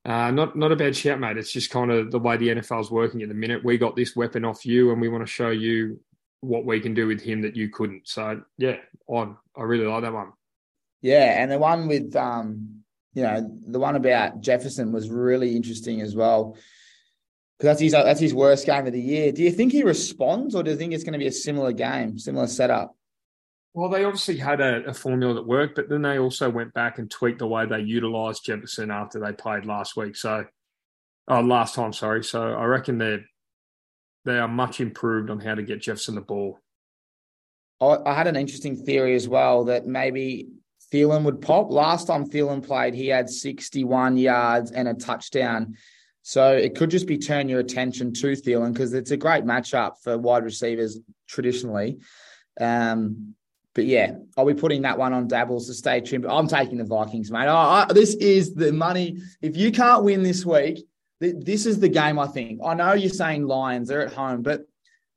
[0.04, 1.36] Uh, not not a bad shout, mate.
[1.36, 3.64] It's just kind of the way the NFL is working at the minute.
[3.64, 5.98] We got this weapon off you, and we want to show you
[6.42, 8.06] what we can do with him that you couldn't.
[8.06, 8.76] So yeah,
[9.12, 10.30] I I really like that one.
[11.02, 12.83] Yeah, and the one with um,
[13.14, 16.56] you know, the one about Jefferson was really interesting as well.
[17.56, 19.30] Because that's his that's his worst game of the year.
[19.30, 21.72] Do you think he responds, or do you think it's going to be a similar
[21.72, 22.96] game, similar setup?
[23.74, 26.98] Well, they obviously had a, a, formula that worked, but then they also went back
[26.98, 30.14] and tweaked the way they utilised Jefferson after they played last week.
[30.14, 30.44] So,
[31.26, 32.22] oh, last time, sorry.
[32.22, 33.24] So I reckon they're
[34.24, 36.58] they are much improved on how to get Jefferson the ball.
[37.80, 40.48] I, I had an interesting theory as well that maybe
[40.94, 41.72] Thielen would pop.
[41.72, 45.76] Last time Thielen played, he had 61 yards and a touchdown.
[46.22, 49.94] So it could just be turn your attention to Thielen because it's a great matchup
[50.02, 51.98] for wide receivers traditionally.
[52.60, 53.34] Um,
[53.74, 56.22] but yeah, I'll be putting that one on Dabbles to stay tuned.
[56.22, 57.48] But I'm taking the Vikings, mate.
[57.48, 59.18] I, this is the money.
[59.42, 60.86] If you can't win this week,
[61.20, 62.20] th- this is the game.
[62.20, 62.60] I think.
[62.64, 64.60] I know you're saying Lions; they're at home, but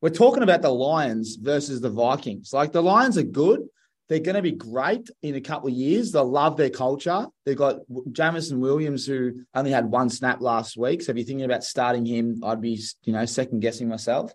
[0.01, 2.51] we're talking about the Lions versus the Vikings.
[2.51, 3.61] Like the Lions are good.
[4.09, 6.11] They're going to be great in a couple of years.
[6.11, 7.27] They'll love their culture.
[7.45, 7.79] They've got
[8.11, 11.01] Jameson Williams, who only had one snap last week.
[11.01, 14.31] So if you're thinking about starting him, I'd be, you know, second guessing myself.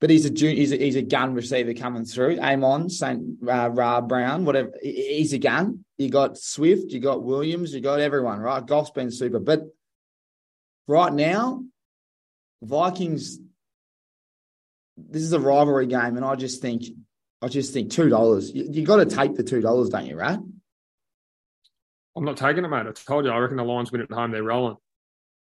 [0.00, 2.38] But he's a he's a, he's a gun receiver coming through.
[2.38, 4.72] Amon Saint uh, Ra Brown, whatever.
[4.80, 5.84] He's a gun.
[5.98, 8.38] You got Swift, you got Williams, you got everyone.
[8.38, 9.40] Right, Goff's been super.
[9.40, 9.62] But
[10.86, 11.64] right now,
[12.62, 13.38] Vikings.
[14.96, 16.84] This is a rivalry game, and I just think
[17.40, 18.50] I just think two dollars.
[18.52, 20.38] You, you got to take the two dollars, don't you, right?
[22.16, 22.86] I'm not taking it, mate.
[22.86, 23.30] I told you.
[23.30, 24.32] I reckon the Lions win at home.
[24.32, 24.76] They're rolling.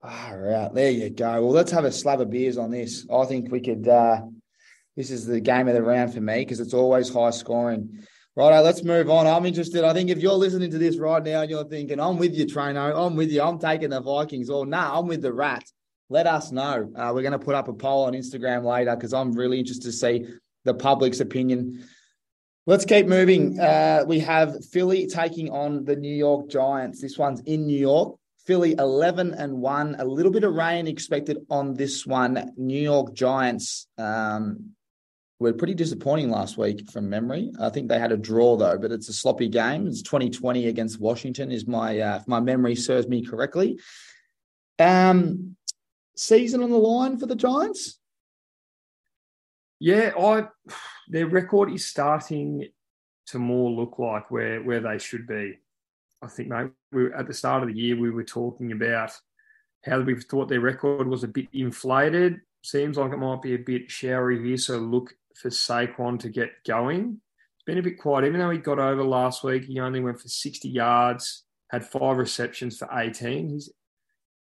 [0.03, 0.75] Ah, right.
[0.75, 1.33] There you go.
[1.43, 3.07] Well, let's have a slab of beers on this.
[3.11, 3.89] I think we could.
[3.89, 4.23] uh
[4.97, 8.05] This is the game of the round for me because it's always high scoring.
[8.37, 9.27] Righto, let's move on.
[9.27, 9.83] I'm interested.
[9.85, 12.47] I think if you're listening to this right now and you're thinking, I'm with you,
[12.47, 15.73] Traino, I'm with you, I'm taking the Vikings, or nah, I'm with the Rats,
[16.09, 16.91] let us know.
[16.95, 19.87] Uh, we're going to put up a poll on Instagram later because I'm really interested
[19.87, 20.27] to see
[20.65, 21.85] the public's opinion.
[22.67, 23.59] Let's keep moving.
[23.59, 27.01] Uh, we have Philly taking on the New York Giants.
[27.01, 28.17] This one's in New York.
[28.47, 29.97] Philly 11 and 1.
[29.99, 32.53] A little bit of rain expected on this one.
[32.57, 34.73] New York Giants um,
[35.39, 37.53] were pretty disappointing last week from memory.
[37.61, 39.87] I think they had a draw though, but it's a sloppy game.
[39.87, 43.79] It's 2020 against Washington, is my uh, if my memory serves me correctly.
[44.79, 45.57] Um,
[46.17, 48.00] season on the line for the Giants.
[49.81, 50.47] Yeah, I
[51.09, 52.69] their record is starting
[53.29, 55.59] to more look like where where they should be.
[56.23, 59.11] I think, mate, we at the start of the year we were talking about
[59.85, 62.41] how we thought their record was a bit inflated.
[62.63, 66.51] Seems like it might be a bit showery here, so look for Saquon to get
[66.67, 67.19] going.
[67.57, 69.65] It's been a bit quiet, even though he got over last week.
[69.65, 73.49] He only went for 60 yards, had five receptions for 18.
[73.49, 73.71] He's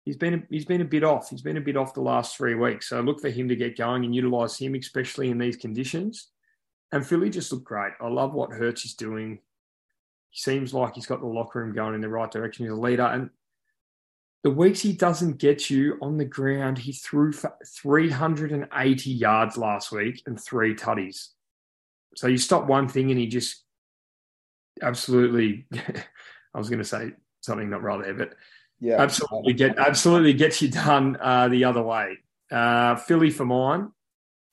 [0.08, 1.30] he's been he's been a bit off.
[1.30, 2.88] He's been a bit off the last three weeks.
[2.88, 6.30] So look for him to get going and utilise him, especially in these conditions.
[6.93, 7.91] And Philly just looked great.
[8.00, 9.39] I love what Hurts is doing.
[10.30, 12.65] He seems like he's got the locker room going in the right direction.
[12.65, 13.04] He's a leader.
[13.04, 13.30] And
[14.43, 19.91] the weeks he doesn't get you on the ground, he threw for 380 yards last
[19.91, 21.32] week and three tutties.
[22.15, 23.65] So you stop one thing and he just
[24.82, 28.36] absolutely, I was going to say something not right there, but
[28.79, 32.17] yeah, absolutely get absolutely gets you done uh, the other way.
[32.51, 33.91] Uh, Philly for mine,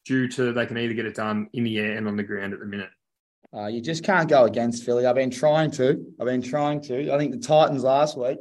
[0.05, 2.53] due to they can either get it done in the air and on the ground
[2.53, 2.91] at the minute.
[3.55, 5.07] Uh, you just can't go against Philly.
[5.07, 6.05] I've been trying to.
[6.21, 7.13] I've been trying to.
[7.13, 8.39] I think the Titans last week,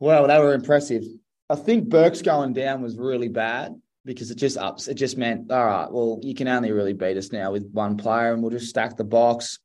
[0.00, 1.02] well, they were impressive.
[1.50, 4.88] I think Burks going down was really bad because it just ups.
[4.88, 7.98] It just meant, all right, well, you can only really beat us now with one
[7.98, 9.58] player, and we'll just stack the box.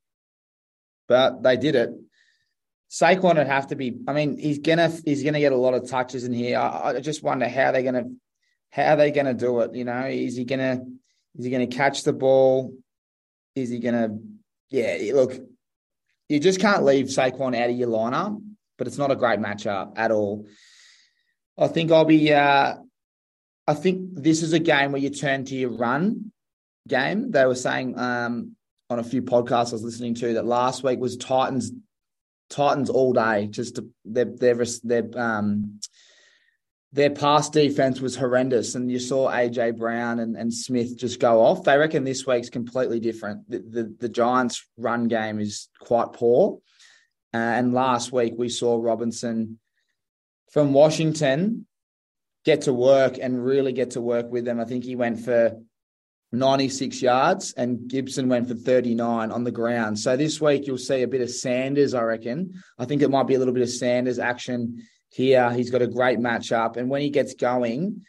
[1.07, 1.91] But they did it.
[2.91, 3.97] Saquon would have to be.
[4.05, 6.59] I mean, he's gonna he's gonna get a lot of touches in here.
[6.59, 8.03] I, I just wonder how they're gonna
[8.69, 9.73] how they're they gonna do it.
[9.73, 10.81] You know, is he gonna
[11.37, 12.73] is he gonna catch the ball?
[13.55, 14.17] Is he gonna?
[14.69, 15.33] Yeah, look,
[16.27, 18.41] you just can't leave Saquon out of your lineup,
[18.77, 20.47] but it's not a great matchup at all.
[21.57, 22.33] I think I'll be.
[22.33, 22.75] Uh,
[23.67, 26.33] I think this is a game where you turn to your run
[26.89, 27.31] game.
[27.31, 28.57] They were saying um,
[28.89, 31.71] on a few podcasts I was listening to that last week was Titans
[32.51, 33.47] Titans all day.
[33.47, 35.79] Just their their their um
[36.93, 41.41] their pass defense was horrendous, and you saw AJ Brown and, and Smith just go
[41.41, 41.63] off.
[41.63, 43.49] They reckon this week's completely different.
[43.49, 46.59] The the, the Giants' run game is quite poor,
[47.33, 49.59] uh, and last week we saw Robinson
[50.51, 51.65] from Washington
[52.43, 54.59] get to work and really get to work with them.
[54.59, 55.57] I think he went for
[56.31, 59.99] 96 yards and Gibson went for 39 on the ground.
[59.99, 62.61] So this week you'll see a bit of Sanders, I reckon.
[62.79, 65.51] I think it might be a little bit of Sanders action here.
[65.51, 66.77] He's got a great matchup.
[66.77, 68.05] And when he gets going,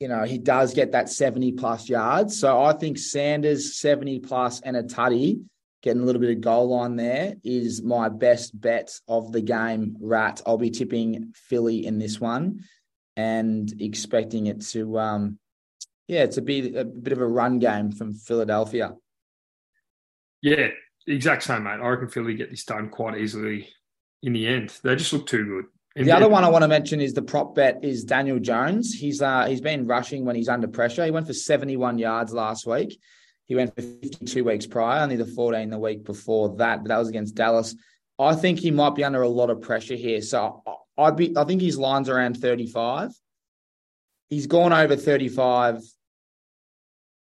[0.00, 2.38] you know, he does get that 70 plus yards.
[2.38, 5.40] So I think Sanders 70 plus and a tutty
[5.82, 9.96] getting a little bit of goal line there is my best bet of the game,
[10.00, 10.42] Rat.
[10.44, 12.64] I'll be tipping Philly in this one
[13.16, 15.38] and expecting it to um,
[16.08, 18.94] yeah, to be a bit of a run game from Philadelphia.
[20.40, 20.68] Yeah,
[21.06, 21.80] exact same, mate.
[21.80, 23.68] I reckon Philly get this done quite easily
[24.22, 24.72] in the end.
[24.82, 25.64] They just look too good.
[25.96, 28.94] And the other one I want to mention is the prop bet is Daniel Jones.
[28.94, 31.04] He's uh, he's been rushing when he's under pressure.
[31.04, 33.00] He went for 71 yards last week.
[33.46, 36.98] He went for 52 weeks prior, only the 14 the week before that, but that
[36.98, 37.74] was against Dallas.
[38.18, 40.22] I think he might be under a lot of pressure here.
[40.22, 40.62] So
[40.96, 43.10] I'd be I think his line's around 35.
[44.28, 45.80] He's gone over 35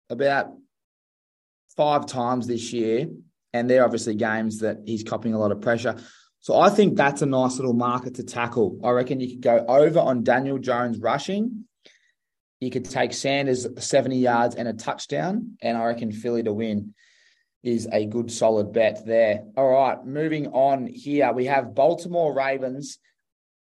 [0.09, 0.51] about
[1.75, 3.07] five times this year,
[3.53, 5.95] and they're obviously games that he's copying a lot of pressure.
[6.39, 8.79] So I think that's a nice little market to tackle.
[8.83, 11.65] I reckon you could go over on Daniel Jones rushing.
[12.59, 16.93] You could take Sanders 70 yards and a touchdown, and I reckon Philly to win
[17.63, 19.43] is a good solid bet there.
[19.57, 22.97] All right, moving on here, we have Baltimore Ravens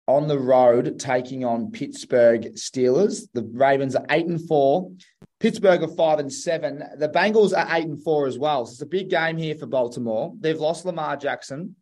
[0.08, 3.28] on the road taking on Pittsburgh Steelers.
[3.34, 4.92] The Ravens are eight and four.
[5.40, 6.84] Pittsburgh are five and seven.
[6.98, 8.66] The Bengals are eight and four as well.
[8.66, 10.34] So it's a big game here for Baltimore.
[10.40, 11.76] They've lost Lamar Jackson.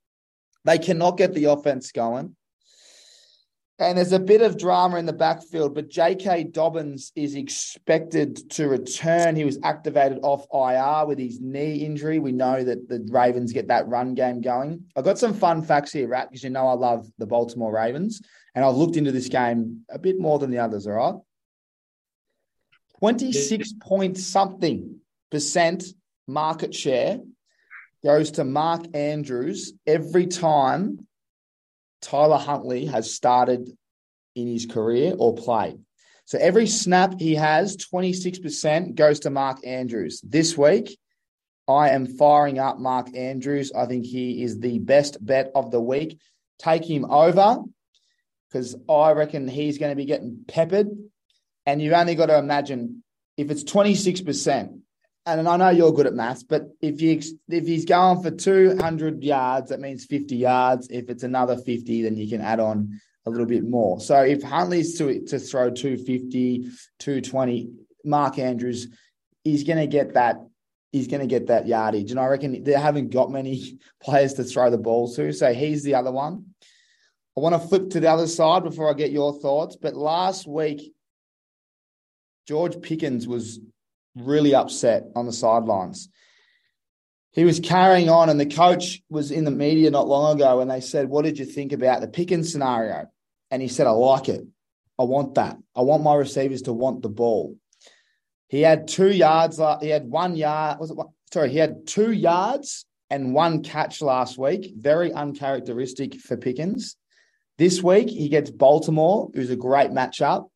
[0.65, 2.35] They cannot get the offense going.
[3.83, 6.45] And there's a bit of drama in the backfield, but J.K.
[6.45, 9.35] Dobbins is expected to return.
[9.35, 12.19] He was activated off IR with his knee injury.
[12.19, 14.85] We know that the Ravens get that run game going.
[14.95, 18.21] I've got some fun facts here, Rat, because you know I love the Baltimore Ravens.
[18.55, 21.15] And I've looked into this game a bit more than the others, all right?
[22.99, 25.83] 26 point something percent
[26.25, 27.19] market share
[28.01, 31.05] goes to Mark Andrews every time
[32.03, 33.69] Tyler Huntley has started
[34.35, 35.79] in his career or played.
[36.25, 40.21] So every snap he has, 26% goes to Mark Andrews.
[40.21, 40.97] This week,
[41.67, 43.71] I am firing up Mark Andrews.
[43.73, 46.19] I think he is the best bet of the week.
[46.59, 47.63] Take him over
[48.49, 50.87] because I reckon he's going to be getting peppered.
[51.65, 53.03] And you've only got to imagine
[53.37, 54.79] if it's 26%,
[55.25, 59.23] and I know you're good at maths, but if you if he's going for 200
[59.23, 60.87] yards, that means 50 yards.
[60.89, 64.01] If it's another 50, then you can add on a little bit more.
[64.01, 67.71] So if Huntley's to to throw 250, 220,
[68.03, 68.87] Mark Andrews,
[69.43, 70.37] he's going to get that.
[70.91, 74.43] He's going to get that yardage, and I reckon they haven't got many players to
[74.43, 75.31] throw the ball to.
[75.31, 76.45] So he's the other one.
[77.35, 79.75] I want to flip to the other side before I get your thoughts.
[79.75, 80.93] But last week,
[82.47, 83.59] George Pickens was
[84.15, 86.09] really upset on the sidelines.
[87.31, 90.69] He was carrying on, and the coach was in the media not long ago, and
[90.69, 93.07] they said, What did you think about the Pickens scenario?
[93.49, 94.45] And he said, I like it.
[94.99, 95.57] I want that.
[95.75, 97.57] I want my receivers to want the ball.
[98.47, 99.59] He had two yards.
[99.81, 100.79] He had one yard.
[100.79, 100.97] Was it?
[101.33, 104.73] Sorry, he had two yards and one catch last week.
[104.75, 106.95] Very uncharacteristic for Pickens.
[107.57, 110.49] This week he gets Baltimore, who's a great matchup.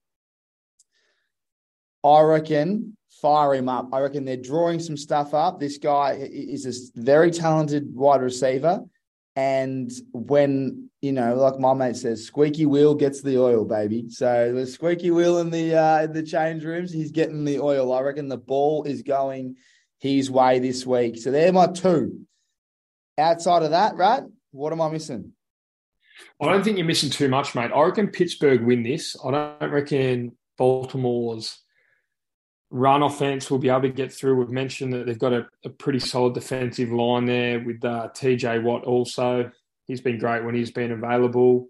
[2.04, 3.90] I reckon fire him up.
[3.94, 5.60] I reckon they're drawing some stuff up.
[5.60, 8.82] This guy is a very talented wide receiver.
[9.36, 14.10] And when, you know, like my mate says, squeaky wheel gets the oil, baby.
[14.10, 17.94] So the squeaky wheel in the uh, in the change rooms, he's getting the oil.
[17.94, 19.58] I reckon the ball is going
[20.00, 21.18] his way this week.
[21.18, 22.22] So they're my two.
[23.20, 24.24] Outside of that, right?
[24.52, 25.34] What am I missing?
[26.42, 27.72] I don't think you're missing too much, mate.
[27.74, 29.16] I reckon Pittsburgh win this.
[29.24, 31.60] I don't reckon Baltimore's
[32.70, 34.38] run offense will be able to get through.
[34.38, 38.64] We've mentioned that they've got a, a pretty solid defensive line there with uh, TJ
[38.64, 39.52] Watt also.
[39.86, 41.68] He's been great when he's been available.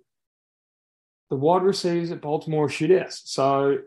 [1.29, 3.21] The wide receivers at Baltimore are shootouts.
[3.25, 3.79] So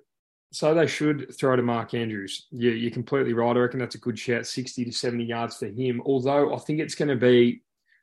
[0.53, 2.47] so they should throw to Mark Andrews.
[2.51, 3.57] You, you're completely right.
[3.57, 6.03] I reckon that's a good shout, 60 to 70 yards for him.
[6.05, 7.63] Although I think it's going to be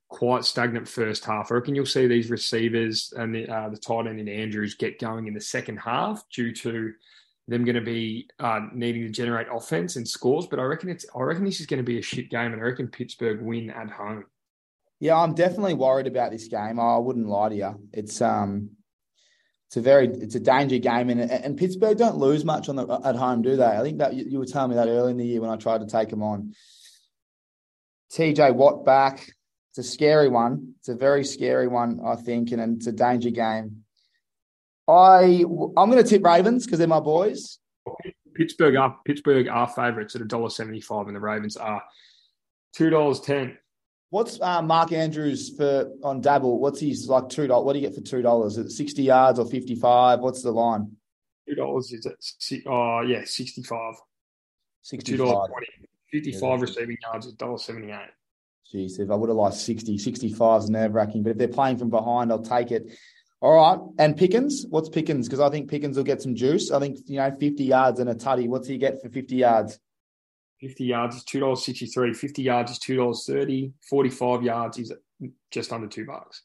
[0.09, 1.51] quite stagnant first half.
[1.51, 4.99] I reckon you'll see these receivers and the, uh, the tight end in Andrews get
[4.99, 6.93] going in the second half due to
[7.47, 10.47] them going to be uh, needing to generate offense and scores.
[10.47, 12.61] But I reckon it's I reckon this is going to be a shit game, and
[12.61, 14.25] I reckon Pittsburgh win at home.
[14.99, 16.79] Yeah, I'm definitely worried about this game.
[16.79, 17.89] I wouldn't lie to you.
[17.93, 18.71] It's um,
[19.67, 22.87] it's a very it's a danger game, and and Pittsburgh don't lose much on the
[23.03, 23.65] at home, do they?
[23.65, 25.55] I think that you, you were telling me that early in the year when I
[25.55, 26.53] tried to take them on.
[28.11, 29.29] TJ Watt back.
[29.71, 30.73] It's a scary one.
[30.79, 33.83] It's a very scary one, I think, and it's a danger game.
[34.87, 35.43] I
[35.77, 37.59] I'm going to tip Ravens because they're my boys.
[38.35, 41.83] Pittsburgh are Pittsburgh are favourites at a dollar seventy five, and the Ravens are
[42.73, 43.57] two dollars ten.
[44.09, 46.59] What's uh, Mark Andrews for on Dabble?
[46.59, 47.65] What's his like two dollars?
[47.65, 48.57] What do you get for two dollars?
[48.57, 50.19] Is it sixty yards or fifty five?
[50.19, 50.91] What's the line?
[51.47, 52.63] Two dollars is it?
[52.67, 53.95] Oh yeah, sixty five.
[54.81, 55.49] Sixty five.
[56.11, 56.61] 55 yeah.
[56.61, 58.11] receiving yards is dollar seventy eight.
[58.73, 61.23] Jeez, if I would have liked 60, 65 is nerve wracking.
[61.23, 62.91] But if they're playing from behind, I'll take it.
[63.39, 63.79] All right.
[63.99, 65.27] And Pickens, what's Pickens?
[65.27, 66.71] Because I think Pickens will get some juice.
[66.71, 68.47] I think, you know, 50 yards and a tutty.
[68.47, 69.79] What's he get for 50 yards?
[70.61, 72.15] 50 yards is $2.63.
[72.15, 73.73] 50 yards is $2.30.
[73.89, 74.91] 45 yards is
[75.51, 76.43] just under two bucks.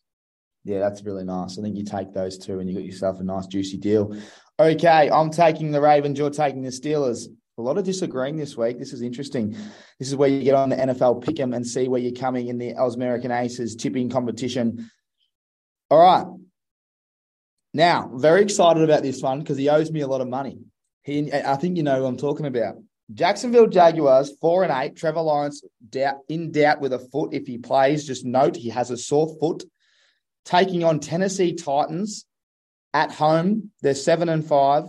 [0.64, 1.58] Yeah, that's really nice.
[1.58, 4.14] I think you take those two and you got yourself a nice juicy deal.
[4.60, 6.18] Okay, I'm taking the Ravens.
[6.18, 7.26] You're taking the Steelers.
[7.58, 8.78] A lot of disagreeing this week.
[8.78, 9.50] This is interesting.
[9.98, 12.58] This is where you get on the NFL pick'em and see where you're coming in
[12.58, 14.90] the American Aces tipping competition.
[15.90, 16.26] All right.
[17.74, 20.58] Now, very excited about this one because he owes me a lot of money.
[21.02, 22.76] He, I think you know who I'm talking about.
[23.12, 24.96] Jacksonville Jaguars, four and eight.
[24.96, 28.06] Trevor Lawrence doubt, in doubt with a foot if he plays.
[28.06, 29.64] Just note he has a sore foot.
[30.44, 32.24] Taking on Tennessee Titans
[32.94, 33.70] at home.
[33.80, 34.84] They're seven and five.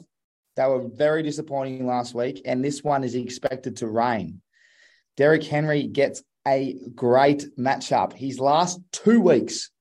[0.56, 4.42] They were very disappointing last week, and this one is expected to rain.
[5.18, 8.14] Derrick Henry gets a great matchup.
[8.14, 9.72] His last two weeks,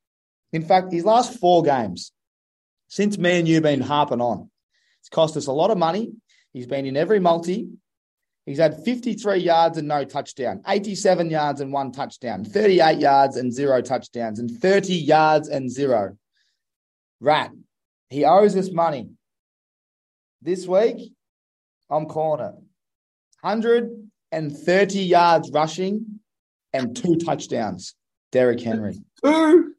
[0.53, 2.13] in fact, his last four games,
[2.93, 4.51] since me and you have been harping on,
[5.01, 6.13] it's cost us a lot of money.
[6.53, 7.71] He's been in every multi.
[8.45, 13.51] He's had 53 yards and no touchdown, 87 yards and one touchdown, 38 yards and
[13.51, 16.19] zero touchdowns, and 30 yards and zero.
[17.19, 17.53] Rat,
[18.11, 19.09] he owes us money.
[20.43, 21.15] This week,
[21.89, 22.55] I'm calling it
[23.41, 26.21] 130 yards rushing
[26.75, 27.95] and two touchdowns.
[28.33, 29.01] Derrick Henry.
[29.25, 29.73] Two.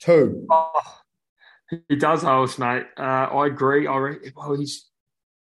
[0.00, 0.46] Two.
[0.48, 1.00] Oh,
[1.88, 2.86] he does owe us, mate.
[2.98, 3.86] Uh, I agree.
[3.86, 4.86] I re- well, he's.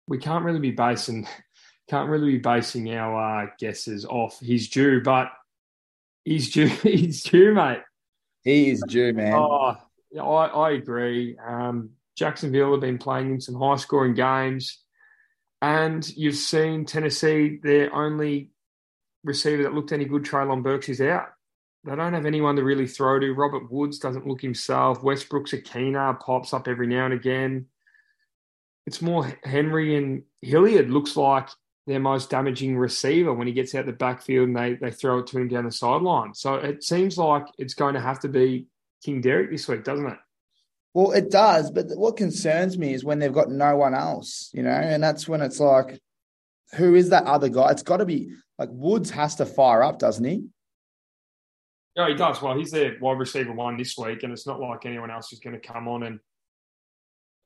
[0.08, 1.28] We can't really be basing,
[1.90, 5.32] can't really be basing our uh, guesses off his due, but
[6.24, 6.68] he's due.
[6.84, 7.82] He's due, mate.
[8.44, 9.34] He is due, man.
[9.34, 9.76] Oh,
[10.18, 11.38] I, I agree.
[11.46, 14.80] Um, Jacksonville have been playing in some high scoring games.
[15.62, 18.52] And you've seen Tennessee, their only
[19.24, 21.30] receiver that looked any good, Treylon Burks, is out.
[21.84, 23.34] They don't have anyone to really throw to.
[23.34, 25.04] Robert Woods doesn't look himself.
[25.04, 27.68] Westbrook-Ikhine pops up every now and again.
[28.86, 31.50] It's more Henry and Hilliard looks like
[31.86, 35.28] their most damaging receiver when he gets out the backfield and they, they throw it
[35.28, 36.34] to him down the sideline.
[36.34, 38.68] So it seems like it's going to have to be
[39.04, 40.18] King Derrick this week, doesn't it?
[40.94, 44.64] Well, it does, but what concerns me is when they've got no one else, you
[44.64, 46.02] know, and that's when it's like,
[46.74, 47.70] who is that other guy?
[47.72, 50.46] It's got to be like Woods has to fire up, doesn't he?
[51.98, 52.42] Yeah, he does.
[52.44, 55.40] Well, he's their wide receiver one this week, and it's not like anyone else is
[55.40, 56.20] going to come on and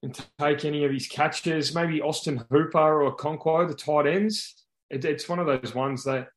[0.04, 1.74] and take any of his catches.
[1.74, 4.66] Maybe Austin Hooper or Okonkwo, the tight ends.
[4.90, 6.30] It, it's one of those ones that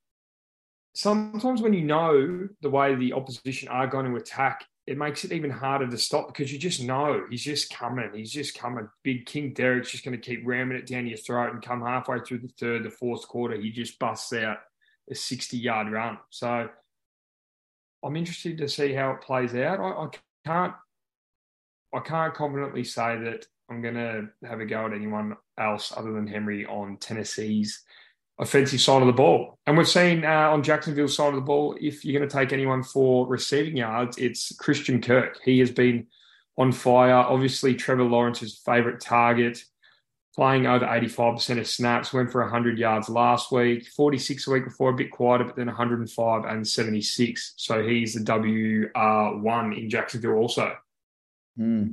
[0.94, 5.32] sometimes when you know the way the opposition are going to attack, it makes it
[5.32, 8.10] even harder to stop because you just know he's just coming.
[8.14, 8.86] He's just coming.
[9.02, 12.20] Big King Derek's just going to keep ramming it down your throat and come halfway
[12.20, 14.58] through the third, the fourth quarter, he just busts out
[15.10, 16.18] a 60 yard run.
[16.28, 16.68] So
[18.04, 19.80] I'm interested to see how it plays out.
[19.80, 20.08] I, I
[20.44, 20.74] can't
[21.94, 26.12] I can't confidently say that I'm going to have a go at anyone else other
[26.12, 27.82] than Henry on Tennessee's
[28.38, 29.58] offensive side of the ball.
[29.66, 32.52] And we've seen uh, on Jacksonville's side of the ball, if you're going to take
[32.52, 35.38] anyone for receiving yards, it's Christian Kirk.
[35.44, 36.08] He has been
[36.58, 37.14] on fire.
[37.14, 39.64] Obviously, Trevor Lawrence's favourite target,
[40.34, 44.90] playing over 85% of snaps, went for 100 yards last week, 46 a week before,
[44.90, 47.54] a bit quieter, but then 105 and 76.
[47.56, 50.76] So he's the WR1 in Jacksonville also.
[51.56, 51.86] Hmm.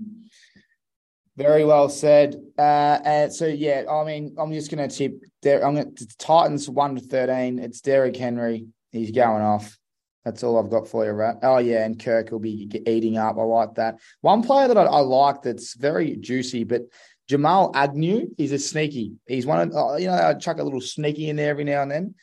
[1.38, 2.36] Very well said.
[2.58, 5.24] Uh, and so yeah, I mean, I'm just going to tip.
[5.42, 7.58] There, I'm going to Titans one to thirteen.
[7.58, 8.68] It's Derrick Henry.
[8.92, 9.78] He's going off.
[10.26, 11.36] That's all I've got for you, right?
[11.42, 13.38] Oh yeah, and Kirk will be eating up.
[13.38, 14.00] I like that.
[14.20, 16.84] One player that I, I like that's very juicy, but
[17.28, 18.28] Jamal Agnew.
[18.38, 19.14] He's a sneaky.
[19.28, 21.82] He's one of uh, you know I chuck a little sneaky in there every now
[21.82, 22.16] and then.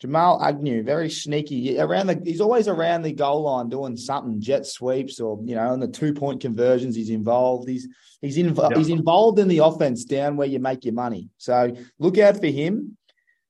[0.00, 1.78] Jamal Agnew, very sneaky.
[1.78, 5.72] Around the, he's always around the goal line doing something, jet sweeps or you know,
[5.72, 6.94] in the two point conversions.
[6.94, 7.68] He's involved.
[7.68, 7.88] He's
[8.20, 8.76] he's in, yep.
[8.76, 11.30] he's involved in the offense down where you make your money.
[11.38, 12.98] So look out for him.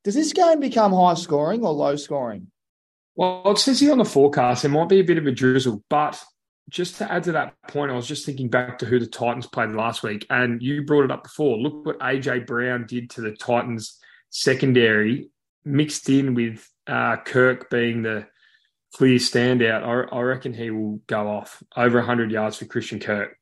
[0.05, 2.53] Does this game become high scoring or low scoring?
[3.17, 5.83] Well, it says here on the forecast it might be a bit of a drizzle,
[5.89, 6.23] but
[6.69, 9.47] just to add to that point, I was just thinking back to who the Titans
[9.47, 11.57] played last week, and you brought it up before.
[11.59, 13.99] Look what AJ Brown did to the Titans
[14.31, 15.31] secondary
[15.65, 18.27] mixed in with uh, Kirk being the
[18.97, 23.37] clear standout, I, I, reckon he will go off over 100 yards for Christian Kirk.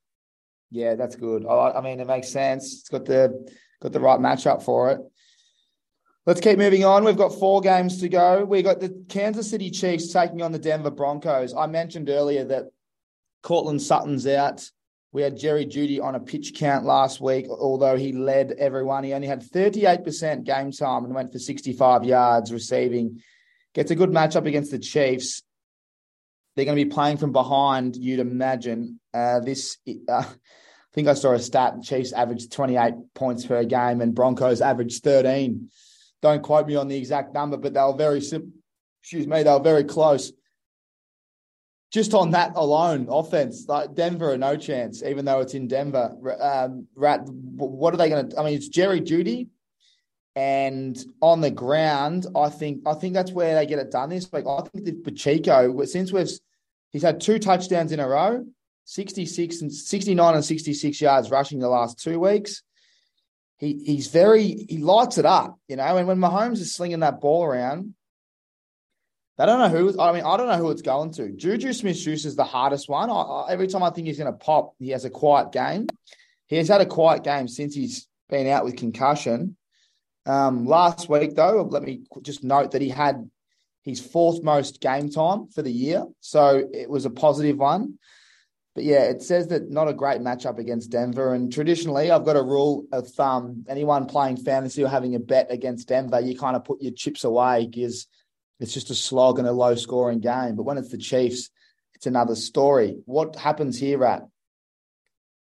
[0.70, 1.46] Yeah, that's good.
[1.46, 2.80] I, I mean, it makes sense.
[2.80, 3.48] It's got the
[3.80, 5.00] got the right matchup for it.
[6.26, 7.04] Let's keep moving on.
[7.04, 8.44] We've got four games to go.
[8.44, 11.54] We got the Kansas City Chiefs taking on the Denver Broncos.
[11.54, 12.64] I mentioned earlier that
[13.44, 14.68] Courtland Sutton's out.
[15.12, 19.04] We had Jerry Jeudy on a pitch count last week, although he led everyone.
[19.04, 23.22] He only had 38% game time and went for 65 yards receiving.
[23.74, 25.42] Gets a good matchup against the Chiefs.
[26.56, 28.98] They're going to be playing from behind, you'd imagine.
[29.12, 29.76] Uh, this,
[30.08, 30.26] uh, I
[30.94, 35.68] think I saw a stat Chiefs averaged 28 points per game and Broncos averaged 13.
[36.22, 39.60] Don't quote me on the exact number, but they were very Excuse me, they were
[39.60, 40.32] very close.
[41.94, 46.36] Just on that alone, offense, like Denver no chance, even though it's in Denver.
[46.40, 48.40] Um, Rat, what are they going to?
[48.40, 49.46] I mean, it's Jerry Jeudy,
[50.34, 54.10] and on the ground, I think I think that's where they get it done.
[54.10, 54.44] This week.
[54.44, 56.28] I think that Pacheco, since we've
[56.90, 58.44] he's had two touchdowns in a row,
[58.86, 62.64] 66 and 69 and 66 yards rushing the last two weeks
[63.58, 65.96] he he's very he lights it up, you know.
[65.96, 67.94] And when Mahomes is slinging that ball around,
[69.36, 70.00] they don't know who.
[70.00, 71.32] I mean, I don't know who it's going to.
[71.32, 73.10] Juju Smith-Schuster is the hardest one.
[73.10, 75.88] I, I, every time I think he's going to pop, he has a quiet game.
[76.46, 79.56] He has had a quiet game since he's been out with concussion.
[80.26, 83.28] Um, last week, though, let me just note that he had
[83.82, 87.98] his fourth most game time for the year, so it was a positive one.
[88.74, 91.34] But yeah, it says that not a great matchup against Denver.
[91.34, 95.48] And traditionally, I've got a rule of thumb: anyone playing fantasy or having a bet
[95.50, 98.06] against Denver, you kind of put your chips away because
[98.60, 100.56] it's just a slog and a low scoring game.
[100.56, 101.50] But when it's the Chiefs,
[101.94, 102.96] it's another story.
[103.06, 104.22] What happens here, Rat?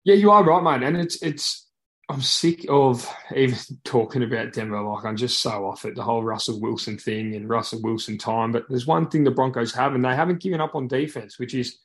[0.04, 0.82] Yeah, you are right, man.
[0.82, 1.66] And it's it's
[2.08, 4.80] I'm sick of even talking about Denver.
[4.80, 8.52] Like I'm just so off it, the whole Russell Wilson thing and Russell Wilson time.
[8.52, 11.54] But there's one thing the Broncos have, and they haven't given up on defense, which
[11.54, 11.78] is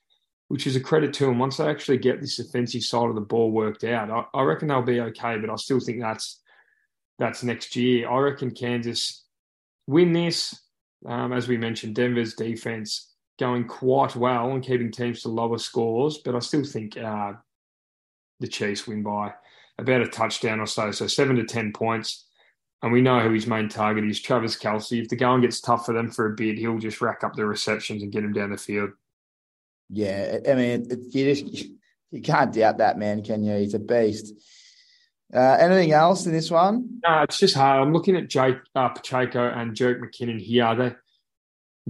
[0.49, 1.39] which is a credit to them.
[1.39, 4.67] Once they actually get this offensive side of the ball worked out, I, I reckon
[4.67, 5.37] they'll be okay.
[5.37, 6.39] But I still think that's
[7.19, 8.09] that's next year.
[8.09, 9.25] I reckon Kansas
[9.87, 10.59] win this.
[11.05, 16.19] Um, as we mentioned, Denver's defense going quite well and keeping teams to lower scores,
[16.19, 17.33] but I still think uh,
[18.39, 19.33] the Chiefs win by
[19.77, 22.27] about a touchdown or so, so seven to ten points.
[22.81, 25.01] And we know who his main target is, Travis Kelce.
[25.01, 27.45] If the going gets tough for them for a bit, he'll just rack up the
[27.45, 28.89] receptions and get him down the field.
[29.89, 31.65] Yeah, I mean, you just
[32.11, 33.55] you can't doubt that man, can you?
[33.55, 34.33] He's a beast.
[35.33, 36.99] Uh, anything else in this one?
[37.03, 37.81] No, it's just hard.
[37.81, 40.75] I'm looking at Jake uh, Pacheco and Jerick McKinnon here.
[40.75, 40.95] They,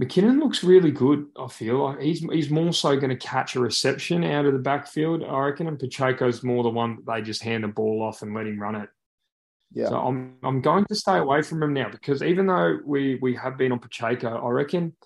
[0.02, 1.26] McKinnon looks really good.
[1.38, 4.58] I feel like he's he's more so going to catch a reception out of the
[4.58, 8.22] backfield, I reckon, and Pacheco's more the one that they just hand the ball off
[8.22, 8.88] and let him run it.
[9.72, 9.88] Yeah.
[9.88, 13.34] So I'm I'm going to stay away from him now because even though we we
[13.36, 14.96] have been on Pacheco, I reckon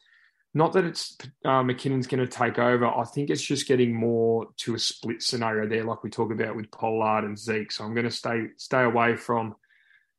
[0.54, 2.86] not that it's uh, McKinnon's going to take over.
[2.86, 6.56] I think it's just getting more to a split scenario there, like we talk about
[6.56, 7.70] with Pollard and Zeke.
[7.70, 9.56] So I'm going to stay stay away from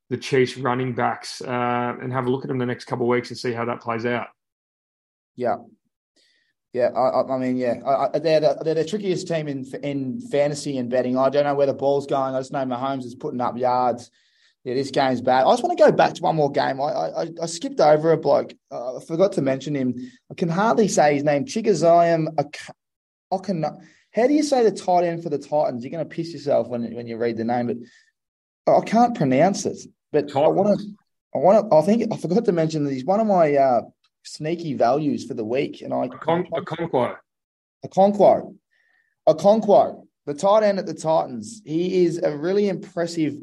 [0.10, 3.10] the Chiefs running backs uh, and have a look at them the next couple of
[3.10, 4.28] weeks and see how that plays out.
[5.36, 5.58] Yeah,
[6.74, 6.90] yeah.
[6.90, 10.92] I, I mean, yeah, I, they're the, they're the trickiest team in in fantasy and
[10.92, 11.18] betting.
[11.18, 12.36] I don't know where the ball's going.
[12.36, 14.12] I just know Mahomes is putting up yards
[14.70, 15.46] yeah, this game's bad.
[15.46, 16.80] I just want to go back to one more game.
[16.80, 18.54] I I, I skipped over a bloke.
[18.72, 19.96] Uh, I forgot to mention him.
[20.30, 21.46] I can hardly say his name.
[21.46, 22.28] Chigoziem.
[23.32, 23.66] I can.
[24.14, 25.84] How do you say the tight end for the Titans?
[25.84, 27.84] You're going to piss yourself when when you read the name,
[28.64, 29.80] but I can't pronounce it.
[30.12, 30.46] But Titans.
[30.46, 30.86] I want to.
[31.34, 31.76] I want to.
[31.76, 33.82] I think I forgot to mention that he's one of my uh,
[34.24, 37.16] sneaky values for the week, and I a, con- a Okonkwo.
[37.84, 38.54] A Okonkwo.
[39.96, 39.98] A.
[40.28, 41.64] The tight end at the Titans.
[41.66, 43.36] He is a really impressive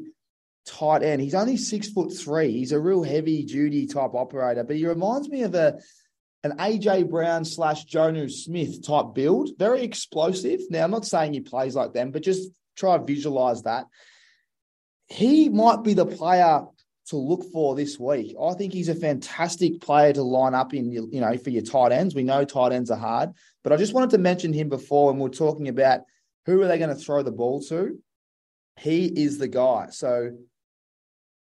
[0.67, 1.23] tight end.
[1.23, 2.53] He's only six foot three.
[2.53, 5.79] He's a real heavy duty type operator, but he reminds me of a
[6.45, 9.51] an AJ Brown slash Jonnu Smith type build.
[9.59, 10.61] Very explosive.
[10.71, 13.87] Now, I'm not saying he plays like them, but just try to visualize that.
[15.09, 16.65] He might be the player
[17.09, 18.37] to look for this week.
[18.41, 21.93] I think he's a fantastic player to line up in, you know, for your tight
[21.93, 22.15] ends.
[22.15, 23.31] We know tight ends are hard,
[23.63, 26.01] but I just wanted to mention him before when we we're talking about
[26.47, 27.99] who are they going to throw the ball to.
[28.79, 29.89] He is the guy.
[29.91, 30.33] So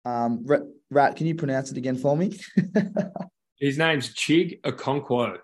[0.05, 0.46] um,
[0.90, 2.38] Rat, can you pronounce it again for me?
[3.59, 5.38] His name's Chig Okonkwo.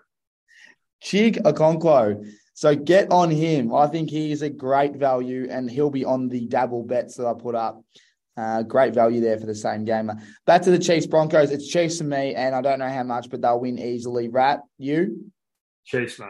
[1.03, 2.25] Chig Okonkwo.
[2.53, 3.73] So get on him.
[3.73, 7.25] I think he is a great value, and he'll be on the dabble bets that
[7.25, 7.83] I put up.
[8.37, 10.15] Uh, great value there for the same gamer.
[10.45, 11.51] Back to the Chiefs Broncos.
[11.51, 14.27] It's Chiefs and me, and I don't know how much, but they'll win easily.
[14.27, 15.31] Rat, you?
[15.85, 16.27] Chiefs, mate.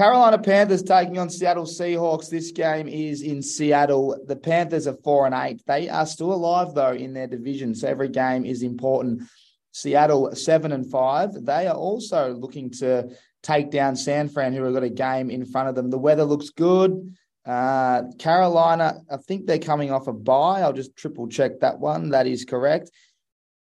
[0.00, 2.30] Carolina Panthers taking on Seattle Seahawks.
[2.30, 4.18] This game is in Seattle.
[4.26, 5.60] The Panthers are four and eight.
[5.66, 9.24] They are still alive though in their division, so every game is important.
[9.72, 11.34] Seattle seven and five.
[11.34, 13.10] They are also looking to
[13.42, 15.90] take down San Fran, who have got a game in front of them.
[15.90, 17.14] The weather looks good.
[17.44, 20.62] Uh, Carolina, I think they're coming off a bye.
[20.62, 22.08] I'll just triple check that one.
[22.08, 22.90] That is correct.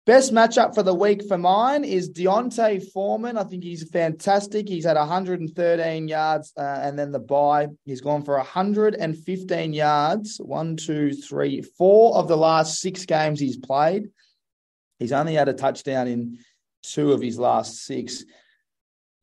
[0.05, 3.39] Best matchup for the week for mine is D'Onta Foreman.
[3.39, 4.69] I think he's fantastic.
[4.69, 7.69] He's had 113 yards uh, and then the bye.
[7.85, 10.37] He's gone for 115 yards.
[10.37, 14.09] One, two, three, four of the last six games he's played.
[14.99, 16.37] He's only had a touchdown in
[16.83, 18.23] two of his last six.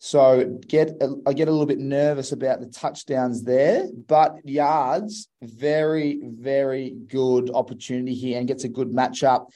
[0.01, 6.21] So get I get a little bit nervous about the touchdowns there, but yards, very,
[6.25, 9.47] very good opportunity here and gets a good matchup.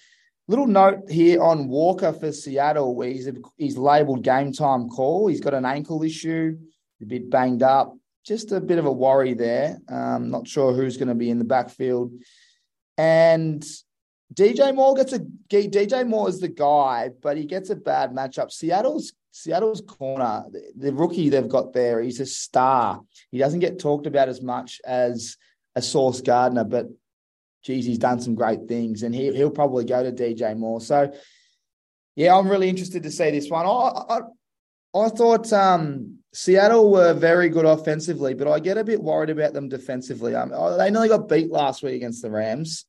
[0.49, 5.27] Little note here on Walker for Seattle, where he's, he's labeled game time call.
[5.27, 6.57] He's got an ankle issue,
[7.03, 7.97] a bit banged up.
[8.25, 9.79] Just a bit of a worry there.
[9.89, 12.13] Um, not sure who's going to be in the backfield.
[12.97, 13.65] And
[14.33, 18.51] DJ Moore gets a DJ Moore is the guy, but he gets a bad matchup.
[18.51, 23.03] Seattle's Seattle's corner, the, the rookie they've got there, he's a star.
[23.31, 25.37] He doesn't get talked about as much as
[25.75, 26.87] a Sauce Gardner, but
[27.67, 30.81] geez, he's done some great things, and he he'll probably go to DJ Moore.
[30.81, 31.13] So,
[32.15, 33.67] yeah, I'm really interested to see this one.
[33.67, 34.21] I I,
[34.95, 39.53] I thought um, Seattle were very good offensively, but I get a bit worried about
[39.53, 40.35] them defensively.
[40.35, 42.87] Um, they nearly got beat last week against the Rams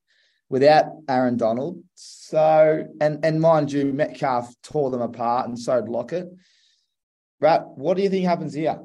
[0.47, 1.83] without Aaron Donald.
[1.95, 6.27] So, and and mind you, Metcalf tore them apart, and so did Lockett.
[7.39, 8.79] But what do you think happens here?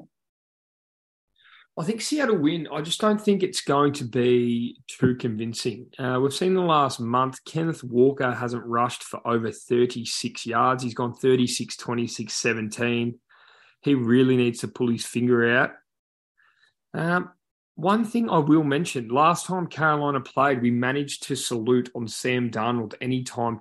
[1.78, 2.68] I think Seattle win.
[2.70, 5.86] I just don't think it's going to be too convincing.
[5.98, 10.82] Uh, we've seen the last month, Kenneth Walker hasn't rushed for over 36 yards.
[10.82, 13.18] He's gone 36, 26, 17.
[13.80, 15.70] He really needs to pull his finger out.
[16.92, 17.30] Um,
[17.74, 22.50] one thing I will mention last time Carolina played, we managed to salute on Sam
[22.50, 23.60] Darnold anytime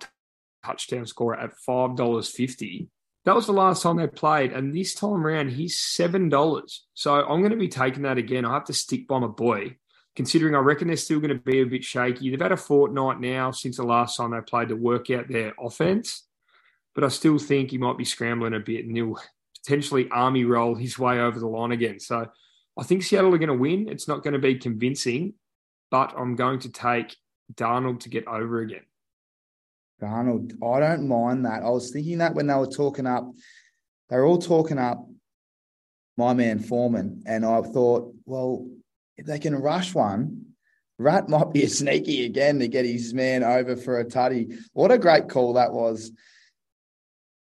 [0.66, 2.90] touchdown scorer at $5.50.
[3.26, 6.86] That was the last time they played, and this time around he's seven dollars.
[6.94, 8.46] So I'm going to be taking that again.
[8.46, 9.78] I have to stick by my boy,
[10.16, 12.30] considering I reckon they're still going to be a bit shaky.
[12.30, 15.54] They've had a fortnight now since the last time they played to work out their
[15.60, 16.28] offense,
[16.96, 19.20] but I still think he might be scrambling a bit, and he'll
[19.64, 22.00] potentially army roll his way over the line again.
[22.00, 22.28] So
[22.80, 23.88] I think Seattle are going to win.
[23.88, 25.36] It's not going to be convincing,
[25.92, 27.16] but I'm going to take
[27.54, 28.82] Darnold to get over again.
[30.02, 31.64] Darnold, I don't mind that.
[31.64, 33.32] I was thinking that when they were talking up,
[34.10, 35.08] they were all talking up
[36.18, 38.68] my man Foreman, and I thought, well,
[39.18, 40.46] if they can rush one,
[40.98, 44.56] Rat might be a sneaky again to get his man over for a tutty.
[44.74, 46.12] What a great call that was.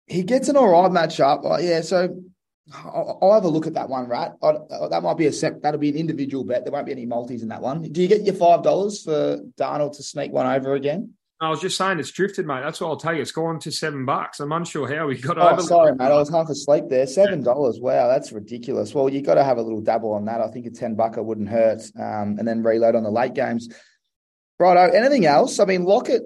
[0.08, 1.42] He gets an all right matchup.
[1.44, 2.22] Oh, yeah, so
[2.74, 4.36] I'll, I'll, have a look at that one, Rat.
[4.42, 5.62] I, uh, that might be a set.
[5.62, 6.64] That'll be an individual bet.
[6.64, 7.82] There won't be any multis in that one.
[7.82, 11.14] Do you get your five dollars for Darnold to sneak one over again?
[11.42, 12.62] I was just saying it's drifted, mate.
[12.64, 13.22] That's what I'll tell you.
[13.24, 14.40] It's gone to seven bucks.
[14.40, 15.64] I'm unsure how we got oh, over.
[15.64, 16.06] Sorry, mate.
[16.06, 17.08] I was half asleep there.
[17.08, 17.80] Seven dollars.
[17.80, 18.94] Wow, that's ridiculous.
[18.94, 20.40] Well, you got to have a little dabble on that.
[20.40, 21.82] I think a ten bucker wouldn't hurt.
[22.00, 23.70] Um, and then reload on the late games.
[24.60, 24.96] Righto.
[24.96, 25.60] Anything else?
[25.60, 26.22] I mean, Lockett.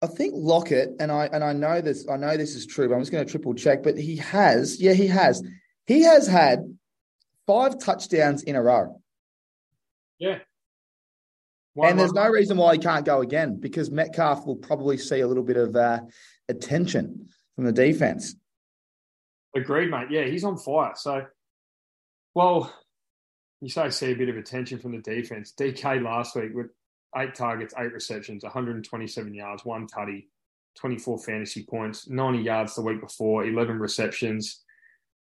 [0.00, 2.08] I think Lockett, and I and I know this.
[2.08, 3.82] I know this is true, but I'm just going to triple check.
[3.82, 5.42] But he has, yeah, he has.
[5.86, 6.60] He has had
[7.46, 9.02] five touchdowns in a row.
[10.18, 10.38] Yeah.
[11.74, 15.20] One, and there's no reason why he can't go again because Metcalf will probably see
[15.20, 16.00] a little bit of uh,
[16.48, 18.36] attention from the defense.
[19.56, 20.08] Agreed, mate.
[20.10, 20.92] Yeah, he's on fire.
[20.94, 21.26] So,
[22.34, 22.72] well,
[23.60, 25.52] you say see a bit of attention from the defense.
[25.58, 26.66] DK last week with
[27.16, 30.26] eight targets, eight receptions, 127 yards, one tutty,
[30.76, 34.62] 24 fantasy points, 90 yards the week before, 11 receptions.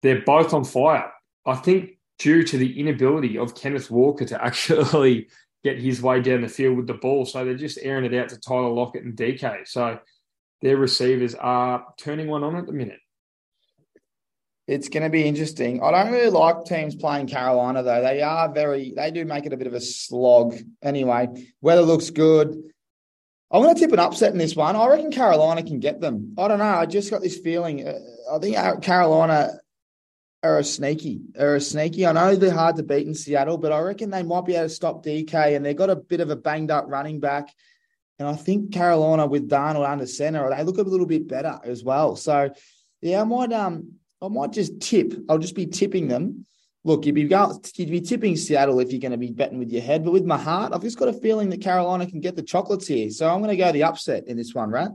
[0.01, 1.11] They're both on fire.
[1.45, 5.29] I think due to the inability of Kenneth Walker to actually
[5.63, 7.25] get his way down the field with the ball.
[7.25, 9.67] So they're just airing it out to Tyler Lockett and DK.
[9.67, 9.99] So
[10.61, 12.99] their receivers are turning one on at the minute.
[14.67, 15.83] It's going to be interesting.
[15.83, 18.01] I don't really like teams playing Carolina though.
[18.01, 20.55] They are very, they do make it a bit of a slog.
[20.81, 21.27] Anyway,
[21.61, 22.63] weather looks good.
[23.51, 24.75] I'm going to tip an upset in this one.
[24.75, 26.33] I reckon Carolina can get them.
[26.37, 26.65] I don't know.
[26.65, 27.87] I just got this feeling.
[27.87, 27.99] Uh,
[28.33, 29.59] I think Carolina
[30.43, 32.05] are a sneaky, are a sneaky.
[32.05, 34.65] I know they're hard to beat in Seattle, but I reckon they might be able
[34.65, 37.49] to stop DK, and they've got a bit of a banged up running back.
[38.19, 41.83] And I think Carolina with Darnold under center, they look a little bit better as
[41.83, 42.15] well.
[42.15, 42.51] So,
[43.01, 45.13] yeah, I might um, I might just tip.
[45.29, 46.45] I'll just be tipping them.
[46.85, 49.71] Look, you'd be going, you'd be tipping Seattle if you're going to be betting with
[49.71, 52.35] your head, but with my heart, I've just got a feeling that Carolina can get
[52.35, 53.09] the chocolates here.
[53.09, 54.89] So I'm going to go the upset in this one, right?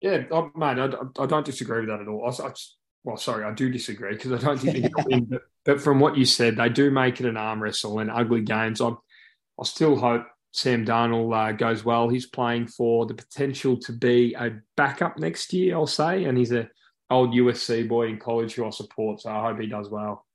[0.00, 0.84] Yeah, oh, man, I,
[1.20, 2.24] I, don't disagree with that at all.
[2.24, 5.16] I, I just, well, sorry, I do disagree because I don't think they're going to
[5.16, 5.24] win.
[5.24, 8.42] But, but, from what you said, they do make it an arm wrestle and ugly
[8.42, 8.80] games.
[8.80, 12.08] I, I still hope Sam Darnold uh, goes well.
[12.08, 16.52] He's playing for the potential to be a backup next year, I'll say, and he's
[16.52, 16.68] a
[17.10, 19.20] old USC boy in college who I support.
[19.20, 20.26] So I hope he does well.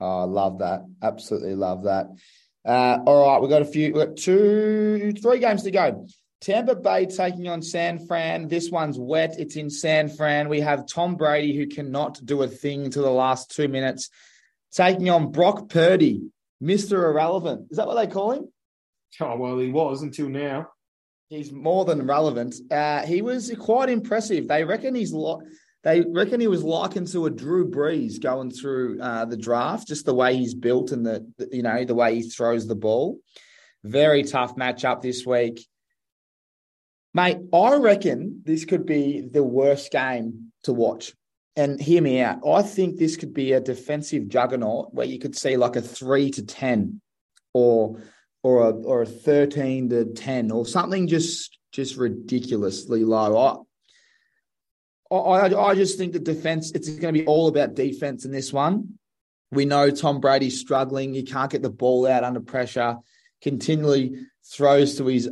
[0.00, 0.86] Oh, I love that.
[1.02, 2.08] Absolutely love that.
[2.64, 6.06] Uh, all right, we've got a few, we've got two, three games to go.
[6.40, 8.48] Tampa Bay taking on San Fran.
[8.48, 9.38] This one's wet.
[9.38, 10.48] It's in San Fran.
[10.48, 14.08] We have Tom Brady, who cannot do a thing to the last two minutes,
[14.72, 16.22] taking on Brock Purdy,
[16.62, 17.04] Mr.
[17.04, 17.70] Irrelevant.
[17.70, 18.48] Is that what they call him?
[19.20, 20.68] Oh, well, he was until now.
[21.28, 22.54] He's more than relevant.
[22.70, 24.48] Uh, he was quite impressive.
[24.48, 25.42] They reckon he's lo-
[25.82, 30.04] they reckon he was likened to a Drew Brees going through uh, the draft, just
[30.04, 33.18] the way he's built and the, the you know the way he throws the ball.
[33.84, 35.64] Very tough matchup this week,
[37.14, 37.38] mate.
[37.52, 41.14] I reckon this could be the worst game to watch.
[41.56, 42.38] And hear me out.
[42.46, 46.30] I think this could be a defensive juggernaut where you could see like a three
[46.30, 47.00] to ten,
[47.52, 48.00] or
[48.42, 53.66] or a or a thirteen to ten, or something just just ridiculously low.
[55.10, 58.30] I, I, I just think the defense, it's going to be all about defense in
[58.30, 58.98] this one.
[59.50, 61.12] We know Tom Brady's struggling.
[61.14, 62.96] He can't get the ball out under pressure,
[63.42, 65.28] continually throws to his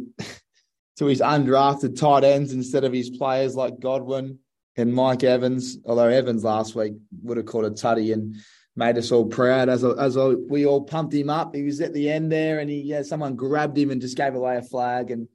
[0.99, 4.39] to his undrafted tight ends instead of his players like Godwin
[4.77, 5.79] and Mike Evans.
[5.85, 8.37] Although Evans last week would have caught a tutty and
[8.77, 11.55] made us all proud as as we all pumped him up.
[11.55, 14.35] He was at the end there, and he yeah, someone grabbed him and just gave
[14.35, 15.29] away a flag, and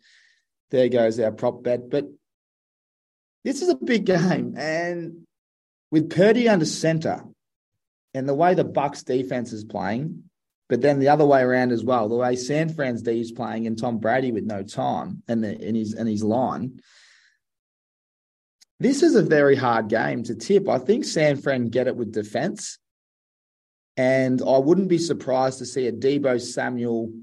[0.72, 1.90] there goes our prop bet.
[1.90, 2.06] But
[3.44, 5.26] this is a big game, and
[5.92, 7.24] with Purdy under center,
[8.14, 10.24] and the way the Bucks defense is playing,
[10.74, 13.68] but then the other way around as well, the way San Fran's D is playing,
[13.68, 16.82] and Tom Brady with no time and in his and his line.
[18.80, 20.68] This is a very hard game to tip.
[20.68, 22.80] I think San Fran get it with defense.
[23.98, 27.14] And I wouldn't be surprised to see a Deebo Samuel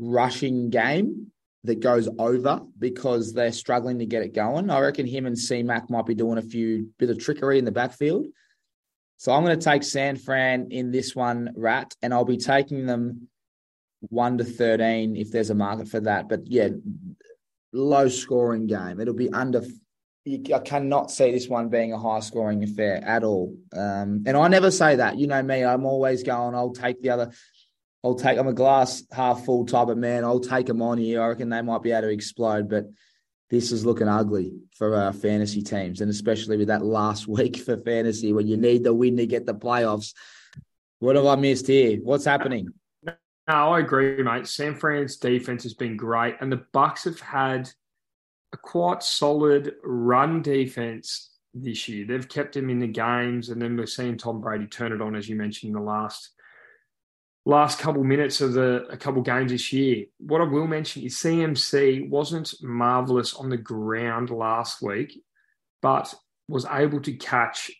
[0.00, 1.30] rushing game
[1.62, 4.68] that goes over because they're struggling to get it going.
[4.68, 7.64] I reckon him and C Mac might be doing a few bit of trickery in
[7.64, 8.26] the backfield.
[9.18, 12.86] So I'm going to take San Fran in this one, Rat, and I'll be taking
[12.86, 13.28] them
[14.00, 16.28] one to thirteen if there's a market for that.
[16.28, 16.68] But yeah,
[17.72, 19.00] low scoring game.
[19.00, 19.62] It'll be under.
[20.26, 23.56] I cannot see this one being a high scoring affair at all.
[23.72, 25.18] Um, and I never say that.
[25.18, 25.64] You know me.
[25.64, 26.54] I'm always going.
[26.54, 27.32] I'll take the other.
[28.04, 28.38] I'll take.
[28.38, 30.24] I'm a glass half full type of man.
[30.24, 31.22] I'll take them on here.
[31.22, 32.84] I reckon they might be able to explode, but
[33.50, 37.76] this is looking ugly for our fantasy teams, and especially with that last week for
[37.76, 40.14] fantasy when you need the win to get the playoffs.
[41.00, 41.98] What have I missed here?
[42.02, 42.68] What's happening?
[43.04, 43.14] No,
[43.72, 44.46] I agree, mate.
[44.46, 47.70] San Fran's defense has been great, and the Bucks have had
[48.52, 52.06] a quite solid run defense this year.
[52.06, 55.14] They've kept him in the games, and then we're seeing Tom Brady turn it on,
[55.14, 56.30] as you mentioned in the last
[57.48, 60.04] last couple minutes of the a couple games this year.
[60.18, 65.24] What I will mention is CMC wasn't marvelous on the ground last week,
[65.80, 66.14] but
[66.46, 67.70] was able to catch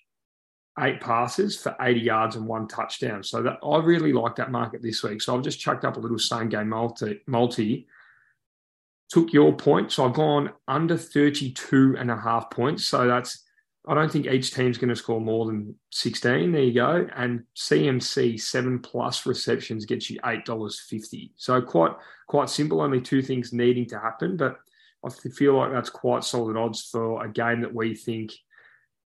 [0.81, 3.23] eight passes for 80 yards and one touchdown.
[3.23, 5.21] So that I really like that market this week.
[5.21, 7.87] So I've just chucked up a little same game multi multi.
[9.11, 9.93] Took your point.
[9.93, 12.87] So I've gone under 32 and a half points.
[12.87, 13.45] So that's
[13.89, 16.53] I don't think each team's going to score more than 16.
[16.53, 17.09] There you go.
[17.17, 21.33] And CMC seven plus receptions gets you eight dollars fifty.
[21.37, 21.93] So quite
[22.27, 22.83] quite simple.
[22.83, 24.59] Only two things needing to happen, but
[25.05, 28.33] I feel like that's quite solid odds for a game that we think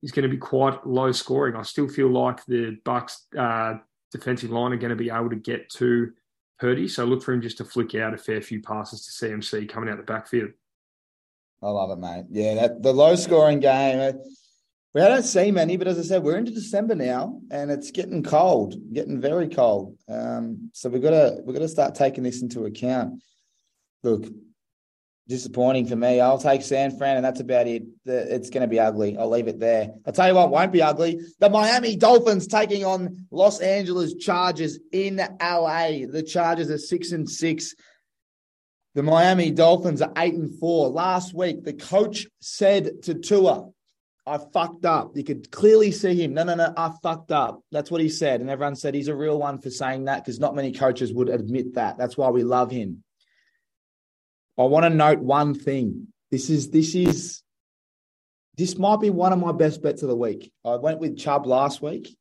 [0.01, 1.55] is going to be quite low scoring.
[1.55, 3.75] I still feel like the Bucks uh,
[4.11, 6.13] defensive line are going to be able to get to
[6.59, 6.87] Purdy.
[6.87, 9.89] So look for him just to flick out a fair few passes to CMC coming
[9.89, 10.51] out the backfield.
[11.61, 12.25] I love it, mate.
[12.29, 14.13] Yeah, that, the low scoring game.
[14.93, 18.23] We don't see many, but as I said, we're into December now, and it's getting
[18.23, 19.95] cold, getting very cold.
[20.07, 23.21] Um, so we've got to we've got to start taking this into account.
[24.01, 24.25] Look,
[25.27, 26.19] disappointing for me.
[26.19, 27.83] I'll take San Fran, and that's about it.
[28.03, 29.15] It's going to be ugly.
[29.15, 29.91] I'll leave it there.
[30.07, 31.21] I'll tell you what won't be ugly.
[31.39, 36.07] The Miami Dolphins taking on Los Angeles Chargers in LA.
[36.09, 37.75] The Chargers are six and six.
[38.95, 40.89] The Miami Dolphins are eight and four.
[40.89, 43.67] Last week, the coach said to Tua,
[44.25, 45.11] I fucked up.
[45.15, 46.33] You could clearly see him.
[46.33, 47.61] No, no, no, I fucked up.
[47.71, 48.41] That's what he said.
[48.41, 51.29] And everyone said he's a real one for saying that because not many coaches would
[51.29, 51.97] admit that.
[51.97, 53.03] That's why we love him.
[54.57, 56.07] I want to note one thing.
[56.31, 57.41] This is, this is,
[58.55, 60.51] this might be one of my best bets of the week.
[60.65, 62.15] I went with Chubb last week.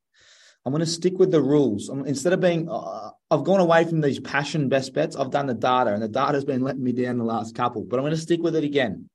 [0.65, 1.89] I'm going to stick with the rules.
[1.89, 5.15] I'm, instead of being, uh, I've gone away from these passion best bets.
[5.15, 7.83] I've done the data, and the data has been letting me down the last couple,
[7.83, 9.09] but I'm going to stick with it again.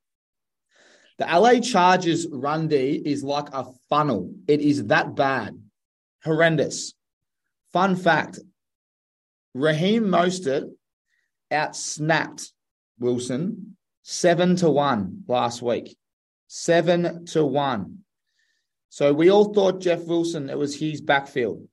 [1.18, 4.34] The LA Chargers run D is like a funnel.
[4.48, 5.56] It is that bad.
[6.24, 6.94] Horrendous.
[7.72, 8.40] Fun fact
[9.54, 10.70] Raheem Mostert
[11.52, 12.50] outsnapped
[12.98, 15.96] Wilson seven to one last week.
[16.48, 18.00] Seven to one.
[18.90, 21.66] So we all thought Jeff Wilson, it was his backfield.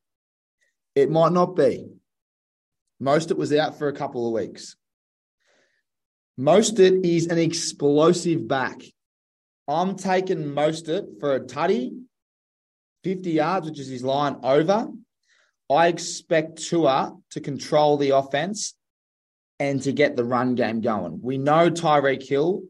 [0.96, 1.88] It might not be.
[3.02, 4.76] Mostert was out for a couple of weeks.
[6.40, 8.82] Mostert is an explosive back.
[9.68, 11.92] I'm taking Mostert for a tutty,
[13.04, 14.88] 50 yards, which is his line over.
[15.70, 18.76] I expect Tua to control the offense
[19.60, 21.20] and to get the run game going.
[21.22, 22.64] We know Tyreek Hill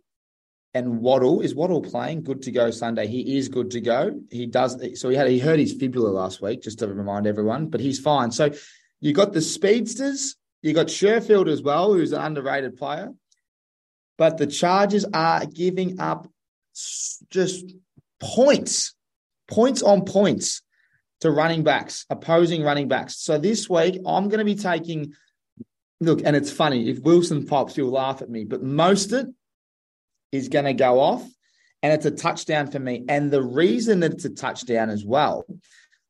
[0.73, 3.07] and Waddle is Waddle playing good to go Sunday.
[3.07, 4.21] He is good to go.
[4.29, 7.67] He does so he had he hurt his fibula last week, just to remind everyone,
[7.67, 8.31] but he's fine.
[8.31, 8.51] So
[8.99, 13.09] you got the speedsters, you got Sherfield as well, who's an underrated player.
[14.17, 16.30] But the Chargers are giving up
[17.29, 17.73] just
[18.19, 18.93] points,
[19.47, 20.61] points on points
[21.21, 23.17] to running backs, opposing running backs.
[23.17, 25.13] So this week, I'm going to be taking.
[25.99, 29.31] Look, and it's funny if Wilson pops, you'll laugh at me, but Mostert
[30.31, 31.23] is going to go off,
[31.83, 33.05] and it's a touchdown for me.
[33.07, 35.45] And the reason that it's a touchdown as well,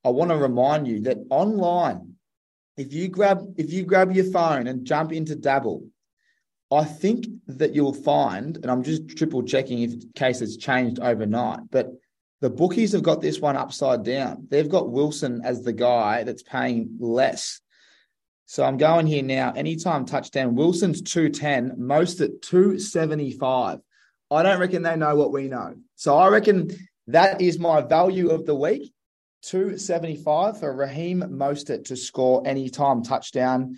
[0.05, 2.15] I want to remind you that online,
[2.77, 5.87] if you grab if you grab your phone and jump into Dabble,
[6.71, 11.59] I think that you'll find, and I'm just triple checking if case it's changed overnight,
[11.69, 11.91] but
[12.39, 14.47] the bookies have got this one upside down.
[14.49, 17.59] They've got Wilson as the guy that's paying less.
[18.45, 19.53] So I'm going here now.
[19.53, 23.79] Anytime touchdown, Wilson's 210, Mostert 275.
[24.31, 25.75] I don't reckon they know what we know.
[25.95, 26.71] So I reckon
[27.07, 28.93] that is my value of the week.
[29.43, 33.77] 275 for Raheem Mostert to score anytime touchdown.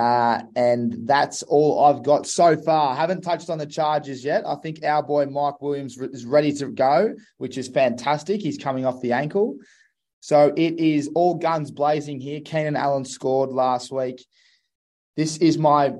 [0.00, 2.94] Uh, and that's all I've got so far.
[2.94, 4.46] I haven't touched on the Chargers yet.
[4.46, 8.40] I think our boy Mike Williams is ready to go, which is fantastic.
[8.40, 9.58] He's coming off the ankle.
[10.20, 12.40] So it is all guns blazing here.
[12.40, 14.24] Keenan Allen scored last week.
[15.18, 15.92] This is my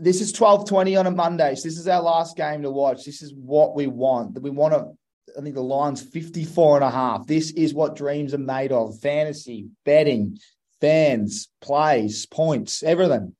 [0.00, 1.54] this is 12:20 on a Monday.
[1.54, 3.04] So this is our last game to watch.
[3.04, 4.42] This is what we want.
[4.42, 4.90] We want to
[5.38, 7.28] I think the line's 54 and a half.
[7.28, 8.98] This is what dreams are made of.
[8.98, 10.38] Fantasy, betting,
[10.82, 13.34] fans, plays, points, everything.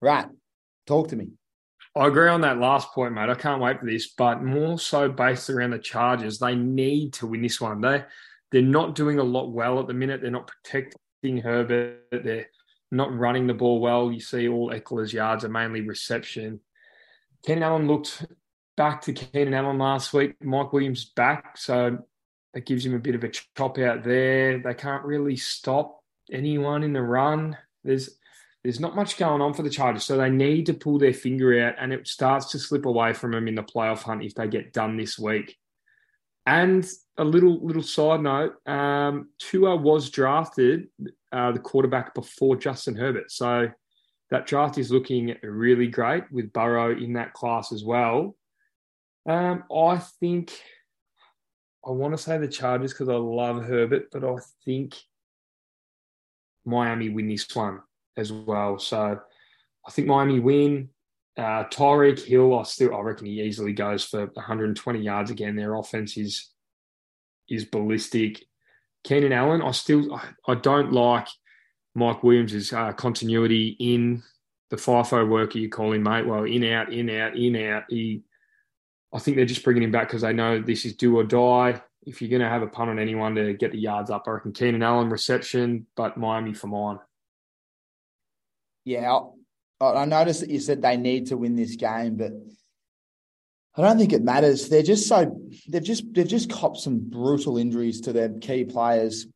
[0.00, 0.26] Right.
[0.86, 1.28] Talk to me.
[1.96, 3.28] I agree on that last point, mate.
[3.28, 6.38] I can't wait for this, but more so based around the Chargers.
[6.38, 7.80] They need to win this one.
[7.80, 8.04] They
[8.50, 10.20] they're not doing a lot well at the minute.
[10.20, 12.04] They're not protecting Herbert.
[12.10, 12.48] They're
[12.90, 14.12] not running the ball well.
[14.12, 16.60] You see all Ekeler's yards are mainly reception.
[17.44, 18.26] Keenan Allen looked
[18.76, 20.34] back to Keenan Allen last week.
[20.42, 21.98] Mike Williams back, so
[22.52, 24.58] that gives him a bit of a chop out there.
[24.58, 26.01] They can't really stop
[26.32, 27.56] anyone in the run.
[27.84, 28.18] There's
[28.62, 31.66] there's not much going on for the Chargers, so they need to pull their finger
[31.66, 34.46] out, and it starts to slip away from them in the playoff hunt if they
[34.46, 35.56] get done this week.
[36.46, 40.88] And a little little side note: um, Tua was drafted
[41.32, 43.68] uh, the quarterback before Justin Herbert, so
[44.30, 48.36] that draft is looking really great with Burrow in that class as well.
[49.28, 50.52] Um, I think
[51.86, 54.96] I want to say the Chargers because I love Herbert, but I think
[56.64, 57.80] Miami win this one
[58.16, 58.78] as well.
[58.78, 59.18] So
[59.86, 60.88] I think Miami win.
[61.36, 65.56] Uh, Tyreek Hill, I still I reckon he easily goes for 120 yards again.
[65.56, 66.50] Their offense is
[67.48, 68.44] is ballistic.
[69.04, 71.26] Keenan Allen, I still I, I don't like
[71.94, 74.22] Mike Williams' uh, continuity in
[74.70, 76.26] the FIFO worker you call him, mate.
[76.26, 77.84] Well, in out, in out, in out.
[77.88, 78.22] He,
[79.12, 81.82] I think they're just bringing him back because they know this is do or die
[82.04, 84.32] if you're going to have a punt on anyone to get the yards up, I
[84.32, 86.98] reckon Keenan Allen reception, but Miami for mine.
[88.84, 89.20] Yeah,
[89.80, 92.32] I noticed that you said they need to win this game, but
[93.76, 94.68] I don't think it matters.
[94.68, 99.26] They're just so they've just they've just copped some brutal injuries to their key players.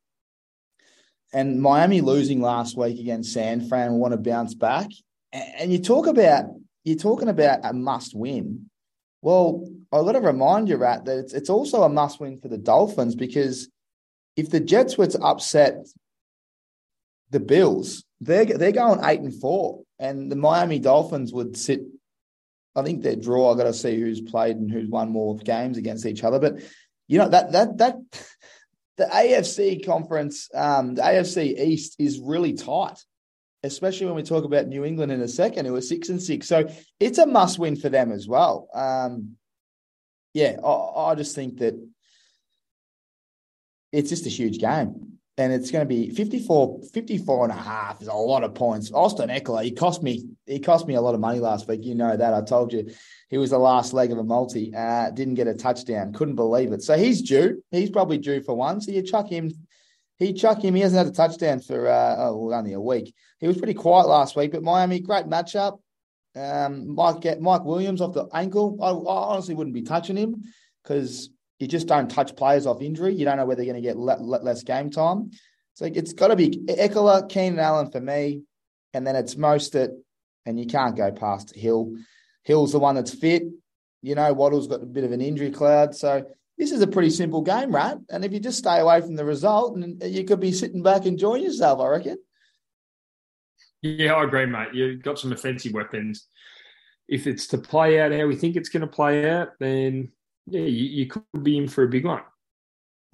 [1.33, 4.87] And Miami losing last week against San Fran want to bounce back.
[5.33, 6.45] And you talk about
[6.83, 8.69] you're talking about a must win.
[9.27, 12.47] Well, I've got to remind you, Rat, that it's, it's also a must win for
[12.47, 13.67] the Dolphins because
[14.37, 15.85] if the Jets were to upset
[17.31, 21.81] the Bills, they're, they're going eight and four, and the Miami Dolphins would sit.
[22.73, 23.51] I think their draw.
[23.51, 26.39] I've got to see who's played and who's won more games against each other.
[26.39, 26.61] But
[27.09, 27.95] you know that that that
[28.95, 33.03] the AFC conference, um, the AFC East is really tight
[33.63, 36.47] especially when we talk about New England in a second, who are six and six.
[36.47, 38.67] So it's a must win for them as well.
[38.73, 39.37] Um,
[40.33, 41.73] yeah, I, I just think that
[43.91, 45.13] it's just a huge game.
[45.39, 48.91] And it's going to be 54, 54 and a half is a lot of points.
[48.91, 51.83] Austin Ekeler, he cost me, he cost me a lot of money last week.
[51.83, 52.33] You know that.
[52.33, 52.89] I told you
[53.29, 54.73] he was the last leg of a multi.
[54.75, 56.11] Uh, didn't get a touchdown.
[56.11, 56.81] Couldn't believe it.
[56.81, 57.63] So he's due.
[57.69, 58.81] He's probably due for one.
[58.81, 59.51] So you chuck him
[60.17, 60.75] he chuck him.
[60.75, 63.13] He hasn't had a touchdown for uh, oh, only a week.
[63.39, 65.79] He was pretty quiet last week, but Miami, great matchup.
[66.35, 68.77] Um, Mike get Mike Williams off the ankle.
[68.81, 70.43] I, I honestly wouldn't be touching him
[70.83, 73.15] because you just don't touch players off injury.
[73.15, 75.31] You don't know whether they're going to get le- le- less game time.
[75.73, 78.41] So it's got to be Ekeler, Keenan Allen for me,
[78.93, 79.91] and then it's Mostert,
[80.45, 81.95] and you can't go past Hill.
[82.43, 83.43] Hill's the one that's fit.
[84.01, 86.25] You know, Waddle's got a bit of an injury cloud, so
[86.57, 87.97] this is a pretty simple game, right?
[88.09, 91.05] And if you just stay away from the result, and you could be sitting back
[91.05, 92.17] enjoying yourself, I reckon.
[93.81, 94.73] Yeah, I agree, mate.
[94.73, 96.27] You've got some offensive weapons.
[97.07, 100.11] If it's to play out how we think it's going to play out, then
[100.47, 102.21] yeah, you, you could be in for a big one.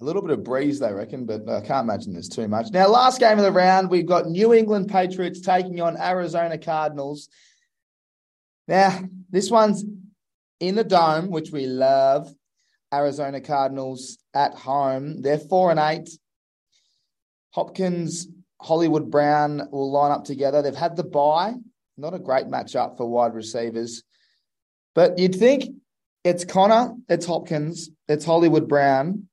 [0.00, 2.72] A little bit of breeze, they reckon, but I can't imagine there's too much.
[2.72, 7.28] Now, last game of the round, we've got New England Patriots taking on Arizona Cardinals.
[8.66, 9.84] Now, this one's
[10.60, 12.32] in the dome, which we love.
[12.98, 15.22] Arizona Cardinals at home.
[15.22, 16.10] They're four and eight.
[17.50, 18.28] Hopkins,
[18.60, 20.62] Hollywood Brown will line up together.
[20.62, 21.54] They've had the bye.
[21.96, 24.02] Not a great matchup for wide receivers.
[24.94, 25.74] But you'd think
[26.24, 29.28] it's Conner, it's Hopkins, it's Hollywood Brown.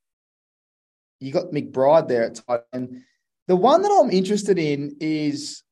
[1.19, 3.03] You got McBride there at tight end.
[3.47, 5.63] The one that I'm interested in is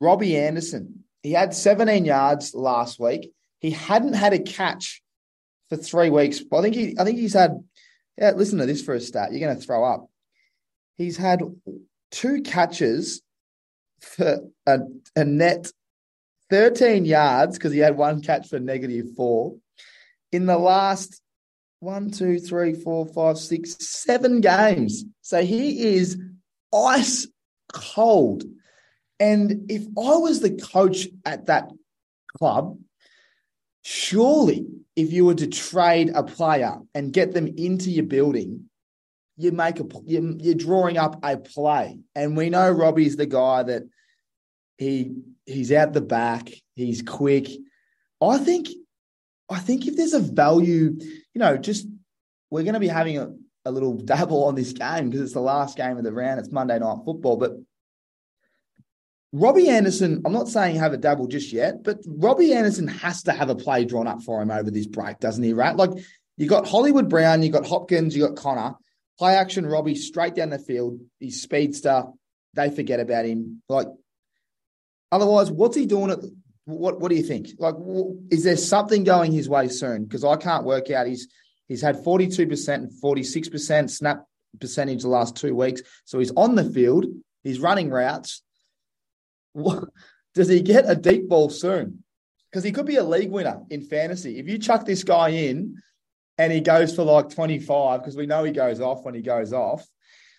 [0.00, 1.04] Robbie Anderson.
[1.22, 3.32] He had 17 yards last week.
[3.60, 5.02] He hadn't had a catch
[5.68, 6.42] for three weeks.
[6.52, 7.62] I think he, I think he's had.
[8.16, 9.30] Yeah, listen to this for a stat.
[9.30, 10.10] You're going to throw up.
[10.96, 11.40] He's had
[12.10, 13.22] two catches
[14.00, 14.80] for a,
[15.14, 15.70] a net
[16.50, 19.56] 13 yards because he had one catch for negative four
[20.32, 21.20] in the last
[21.80, 25.04] one, two, three, four, five, six, seven games.
[25.22, 26.18] So he is
[26.74, 27.26] ice
[27.72, 28.44] cold.
[29.20, 31.70] And if I was the coach at that
[32.36, 32.78] club,
[33.82, 34.66] surely
[34.98, 38.68] if you were to trade a player and get them into your building,
[39.36, 42.00] you make a you're drawing up a play.
[42.16, 43.84] And we know Robbie's the guy that
[44.76, 45.14] he
[45.46, 47.48] he's out the back, he's quick.
[48.20, 48.70] I think
[49.48, 51.86] I think if there's a value, you know, just
[52.50, 53.32] we're going to be having a,
[53.66, 56.40] a little dabble on this game because it's the last game of the round.
[56.40, 57.52] It's Monday night football, but
[59.32, 63.32] Robbie Anderson, I'm not saying have a dabble just yet, but Robbie Anderson has to
[63.32, 65.52] have a play drawn up for him over this break, doesn't he?
[65.52, 65.76] Right?
[65.76, 65.90] Like
[66.36, 68.74] you got Hollywood Brown, you got Hopkins, you got Conner.
[69.18, 71.00] play action Robbie straight down the field.
[71.18, 72.04] He's speedster.
[72.54, 73.62] They forget about him.
[73.68, 73.88] Like
[75.12, 76.20] otherwise, what's he doing at
[76.64, 77.48] what What do you think?
[77.58, 77.74] Like,
[78.30, 80.04] is there something going his way soon?
[80.04, 81.06] Because I can't work out.
[81.06, 81.28] He's
[81.66, 84.24] he's had forty two percent and forty six percent snap
[84.58, 85.82] percentage the last two weeks.
[86.04, 87.06] So he's on the field.
[87.42, 88.42] He's running routes.
[90.34, 92.04] Does he get a deep ball soon?
[92.50, 94.38] Because he could be a league winner in fantasy.
[94.38, 95.76] If you chuck this guy in
[96.38, 99.52] and he goes for like 25, because we know he goes off when he goes
[99.52, 99.86] off,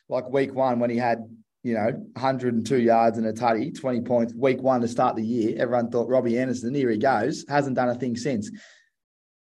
[0.08, 1.24] like week one when he had
[1.64, 5.56] you know, 102 yards and a tutty, 20 points, week one to start the year.
[5.60, 8.50] Everyone thought Robbie Anderson, here he goes, hasn't done a thing since.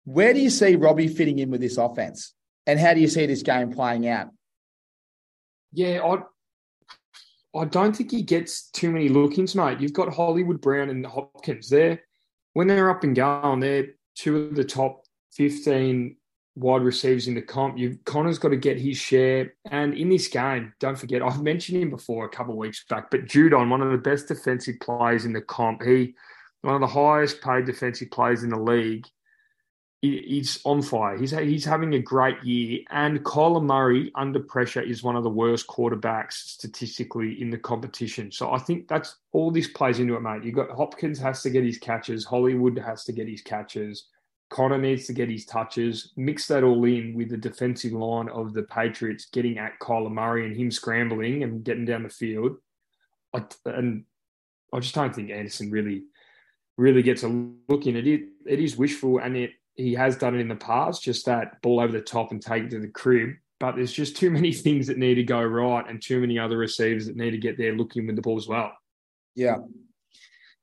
[0.05, 2.35] Where do you see Robbie fitting in with this offense?
[2.67, 4.29] And how do you see this game playing out?
[5.73, 6.23] Yeah, I,
[7.57, 9.81] I don't think he gets too many look-ins, mate.
[9.81, 12.03] You've got Hollywood Brown and Hopkins there.
[12.55, 15.03] When they're up and going, they're two of the top
[15.33, 16.17] 15
[16.57, 17.79] wide receivers in the comp.
[17.79, 19.55] You Conner's got to get his share.
[19.71, 23.11] And in this game, don't forget, I've mentioned him before a couple of weeks back,
[23.11, 26.15] but Judon, one of the best defensive players in the comp, he
[26.63, 29.07] one of the highest paid defensive players in the league.
[30.05, 31.17] He's on fire.
[31.17, 32.81] He's he's having a great year.
[32.91, 38.31] And Kyler Murray under pressure is one of the worst quarterbacks statistically in the competition.
[38.31, 40.45] So I think that's all this plays into it, mate.
[40.45, 42.25] You got Hopkins has to get his catches.
[42.25, 44.09] Hollywood has to get his catches.
[44.51, 46.13] Conner needs to get his touches.
[46.17, 50.47] Mix that all in with the defensive line of the Patriots getting at Kyler Murray
[50.47, 52.59] and him scrambling and getting down the field.
[53.33, 54.05] I, and
[54.73, 56.05] I just don't think Anderson really,
[56.77, 57.29] really gets a
[57.69, 58.07] look in it.
[58.07, 61.61] It, it is wishful, and it he has done it in the past, just that
[61.63, 63.31] ball over the top and take it to the crib.
[63.61, 66.57] But there's just too many things that need to go right, and too many other
[66.57, 68.73] receivers that need to get there looking with the ball as well.
[69.35, 69.57] Yeah,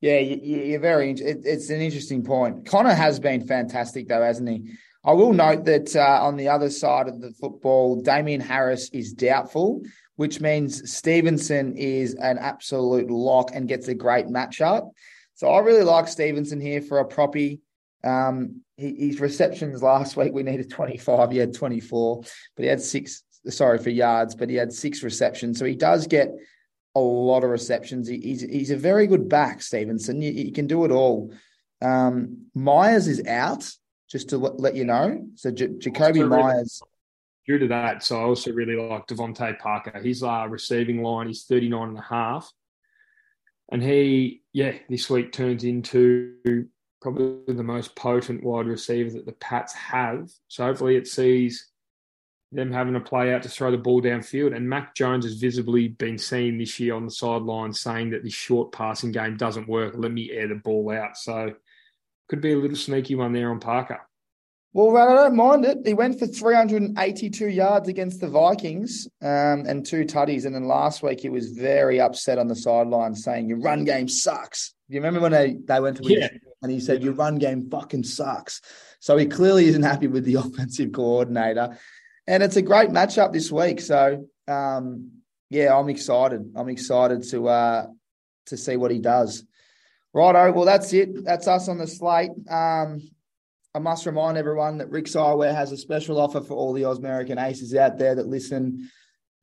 [0.02, 1.12] yeah, you're very.
[1.12, 2.66] It's an interesting point.
[2.66, 4.72] Conner has been fantastic, though, hasn't he?
[5.04, 9.14] I will note that uh, on the other side of the football, Damien Harris is
[9.14, 9.82] doubtful,
[10.16, 14.92] which means Stevenson is an absolute lock and gets a great matchup.
[15.34, 17.62] So I really like Stevenson here for a proppy.
[18.04, 21.32] Um, he, his receptions last week, we needed 25.
[21.32, 22.22] He had 24,
[22.56, 25.60] but he had six, sorry, for yards, but he had six receptions.
[25.60, 26.30] So he does get
[26.96, 28.08] a lot of receptions.
[28.08, 30.22] He, he's he's a very good back, Stevenson.
[30.22, 31.34] He, can do it all.
[31.82, 33.70] Um, Meyers is out,
[34.10, 35.28] just to let you know.
[35.36, 36.82] So J- Jakobi Meyers.
[37.48, 40.00] Due to that, so I also really like DeVante Parker.
[40.00, 42.52] His uh, receiving line is 39 and a half.
[43.72, 46.68] And he, yeah, this week turns into
[47.02, 50.30] probably the most potent wide receiver that the Pats have.
[50.48, 51.68] So hopefully it sees
[52.52, 54.56] them having to play out to throw the ball downfield.
[54.56, 58.34] And Mac Jones has visibly been seen this year on the sideline saying that this
[58.34, 59.94] short passing game doesn't work.
[59.98, 61.18] Let me air the ball out.
[61.18, 61.54] So
[62.30, 64.02] could be a little sneaky one there on Parker.
[64.74, 65.80] Well, I don't mind it.
[65.86, 70.46] He went for 382 yards against the Vikings um, and two tutties.
[70.46, 74.08] And then last week he was very upset on the sideline saying, Your run game
[74.08, 74.74] sucks.
[74.90, 76.30] Do you remember when they, they went to yeah.
[76.62, 78.62] and he said, Your run game fucking sucks.
[79.02, 81.78] So he clearly isn't happy with the offensive coordinator.
[82.26, 83.82] And it's a great matchup this week.
[83.82, 85.12] So, um,
[85.50, 86.54] yeah, I'm excited.
[86.56, 87.88] I'm excited to uh,
[88.46, 89.44] to see what he does.
[90.14, 90.54] Righto.
[90.54, 91.26] Well, that's it.
[91.26, 92.32] That's us on the slate.
[92.50, 93.02] Um,
[93.74, 96.98] I must remind everyone that Rick's Eyewear has a special offer for all the Oz
[96.98, 98.92] American Aces out there that listen.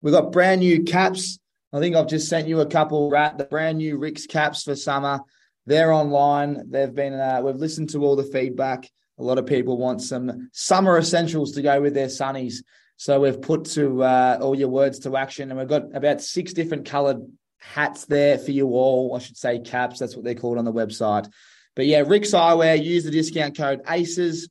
[0.01, 1.37] We've got brand new caps.
[1.73, 4.75] I think I've just sent you a couple, Rat, the brand new Rick's caps for
[4.75, 5.19] summer.
[5.65, 6.71] They're online.
[6.71, 8.89] They've been, uh, we've listened to all the feedback.
[9.19, 12.55] A lot of people want some summer essentials to go with their sunnies.
[12.97, 16.53] So we've put to uh, all your words to action, and we've got about six
[16.53, 17.21] different coloured
[17.59, 19.15] hats there for you all.
[19.15, 19.99] I should say caps.
[19.99, 21.31] That's what they're called on the website.
[21.75, 22.83] But yeah, Rick's Eyewear.
[22.83, 24.47] Use the discount code ACES.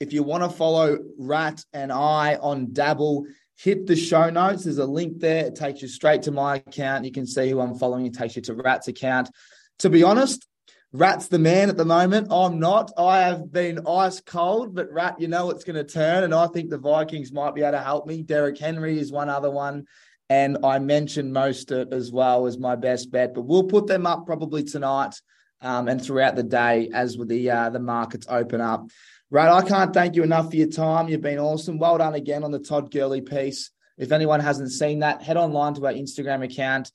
[0.00, 3.26] If you want to follow Rat and I on Dabble,
[3.56, 4.64] hit the show notes.
[4.64, 5.46] There's a link there.
[5.46, 7.04] It takes you straight to my account.
[7.04, 8.06] You can see who I'm following.
[8.06, 9.28] It takes you to Rat's account.
[9.80, 10.46] To be honest,
[10.92, 12.28] Rat's the man at the moment.
[12.30, 12.92] I'm not.
[12.96, 16.46] I have been ice cold, but Rat, you know it's going to turn, and I
[16.46, 18.22] think the Vikings might be able to help me.
[18.22, 19.84] Derrick Henry is one other one,
[20.30, 23.34] and I mentioned Mostert as well as my best bet.
[23.34, 25.14] But we'll put them up probably tonight
[25.60, 28.88] um, and throughout the day as the uh, the markets open up.
[29.30, 31.08] Rat, I can't thank you enough for your time.
[31.08, 31.78] You've been awesome.
[31.78, 33.70] Well done again on the Todd Gurley piece.
[33.98, 36.90] If anyone hasn't seen that, head online to our Instagram account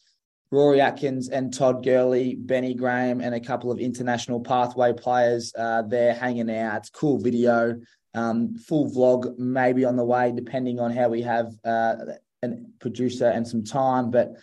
[0.53, 5.81] Rory Atkins and Todd Gurley, Benny Graham, and a couple of international pathway players uh,
[5.81, 6.87] there hanging out.
[6.93, 7.81] Cool video,
[8.13, 11.95] um, full vlog maybe on the way, depending on how we have uh,
[12.43, 12.49] a
[12.79, 14.11] producer and some time.
[14.11, 14.33] But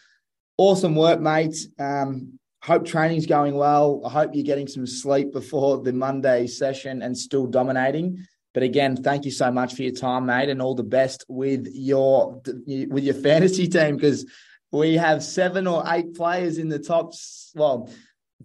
[0.58, 1.56] awesome work, mate.
[1.78, 4.02] Um, hope training's going well.
[4.04, 8.26] I hope you're getting some sleep before the Monday session and still dominating.
[8.52, 11.68] But again, thank you so much for your time, mate, and all the best with
[11.72, 14.26] your with your fantasy team because
[14.72, 17.12] we have seven or eight players in the top,
[17.54, 17.90] well,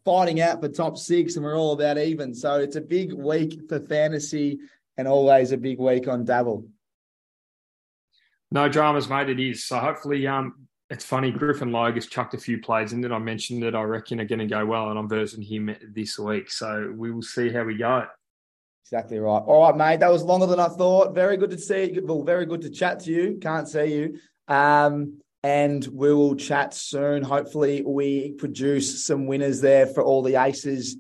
[0.04, 2.34] fighting out for top six, and we're all about even.
[2.34, 4.60] So it's a big week for fantasy
[4.98, 6.68] and always a big week on Dabble.
[8.52, 9.30] No dramas, mate.
[9.30, 9.66] It is.
[9.66, 11.32] So hopefully, um, it's funny.
[11.32, 14.26] Griffin Logue has chucked a few plays in that I mentioned that I reckon are
[14.26, 16.52] going to go well, and I'm versing him this week.
[16.52, 18.06] So we will see how we go.
[18.86, 19.40] Exactly right.
[19.40, 20.00] All right, mate.
[20.00, 21.16] That was longer than I thought.
[21.16, 22.06] Very good to see you.
[22.06, 23.40] Well, very good to chat to you.
[23.42, 24.20] Can't see you.
[24.48, 27.22] Um, and we will chat soon.
[27.22, 30.98] Hopefully, we produce some winners there for all the aces.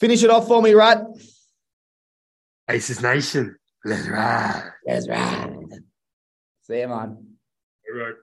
[0.00, 0.96] Finish it off for me, right?
[2.70, 3.54] Aces Nation.
[3.84, 4.70] Let's ride.
[4.86, 5.58] Let's ride.
[6.62, 7.18] See you, man.
[7.92, 8.14] All right.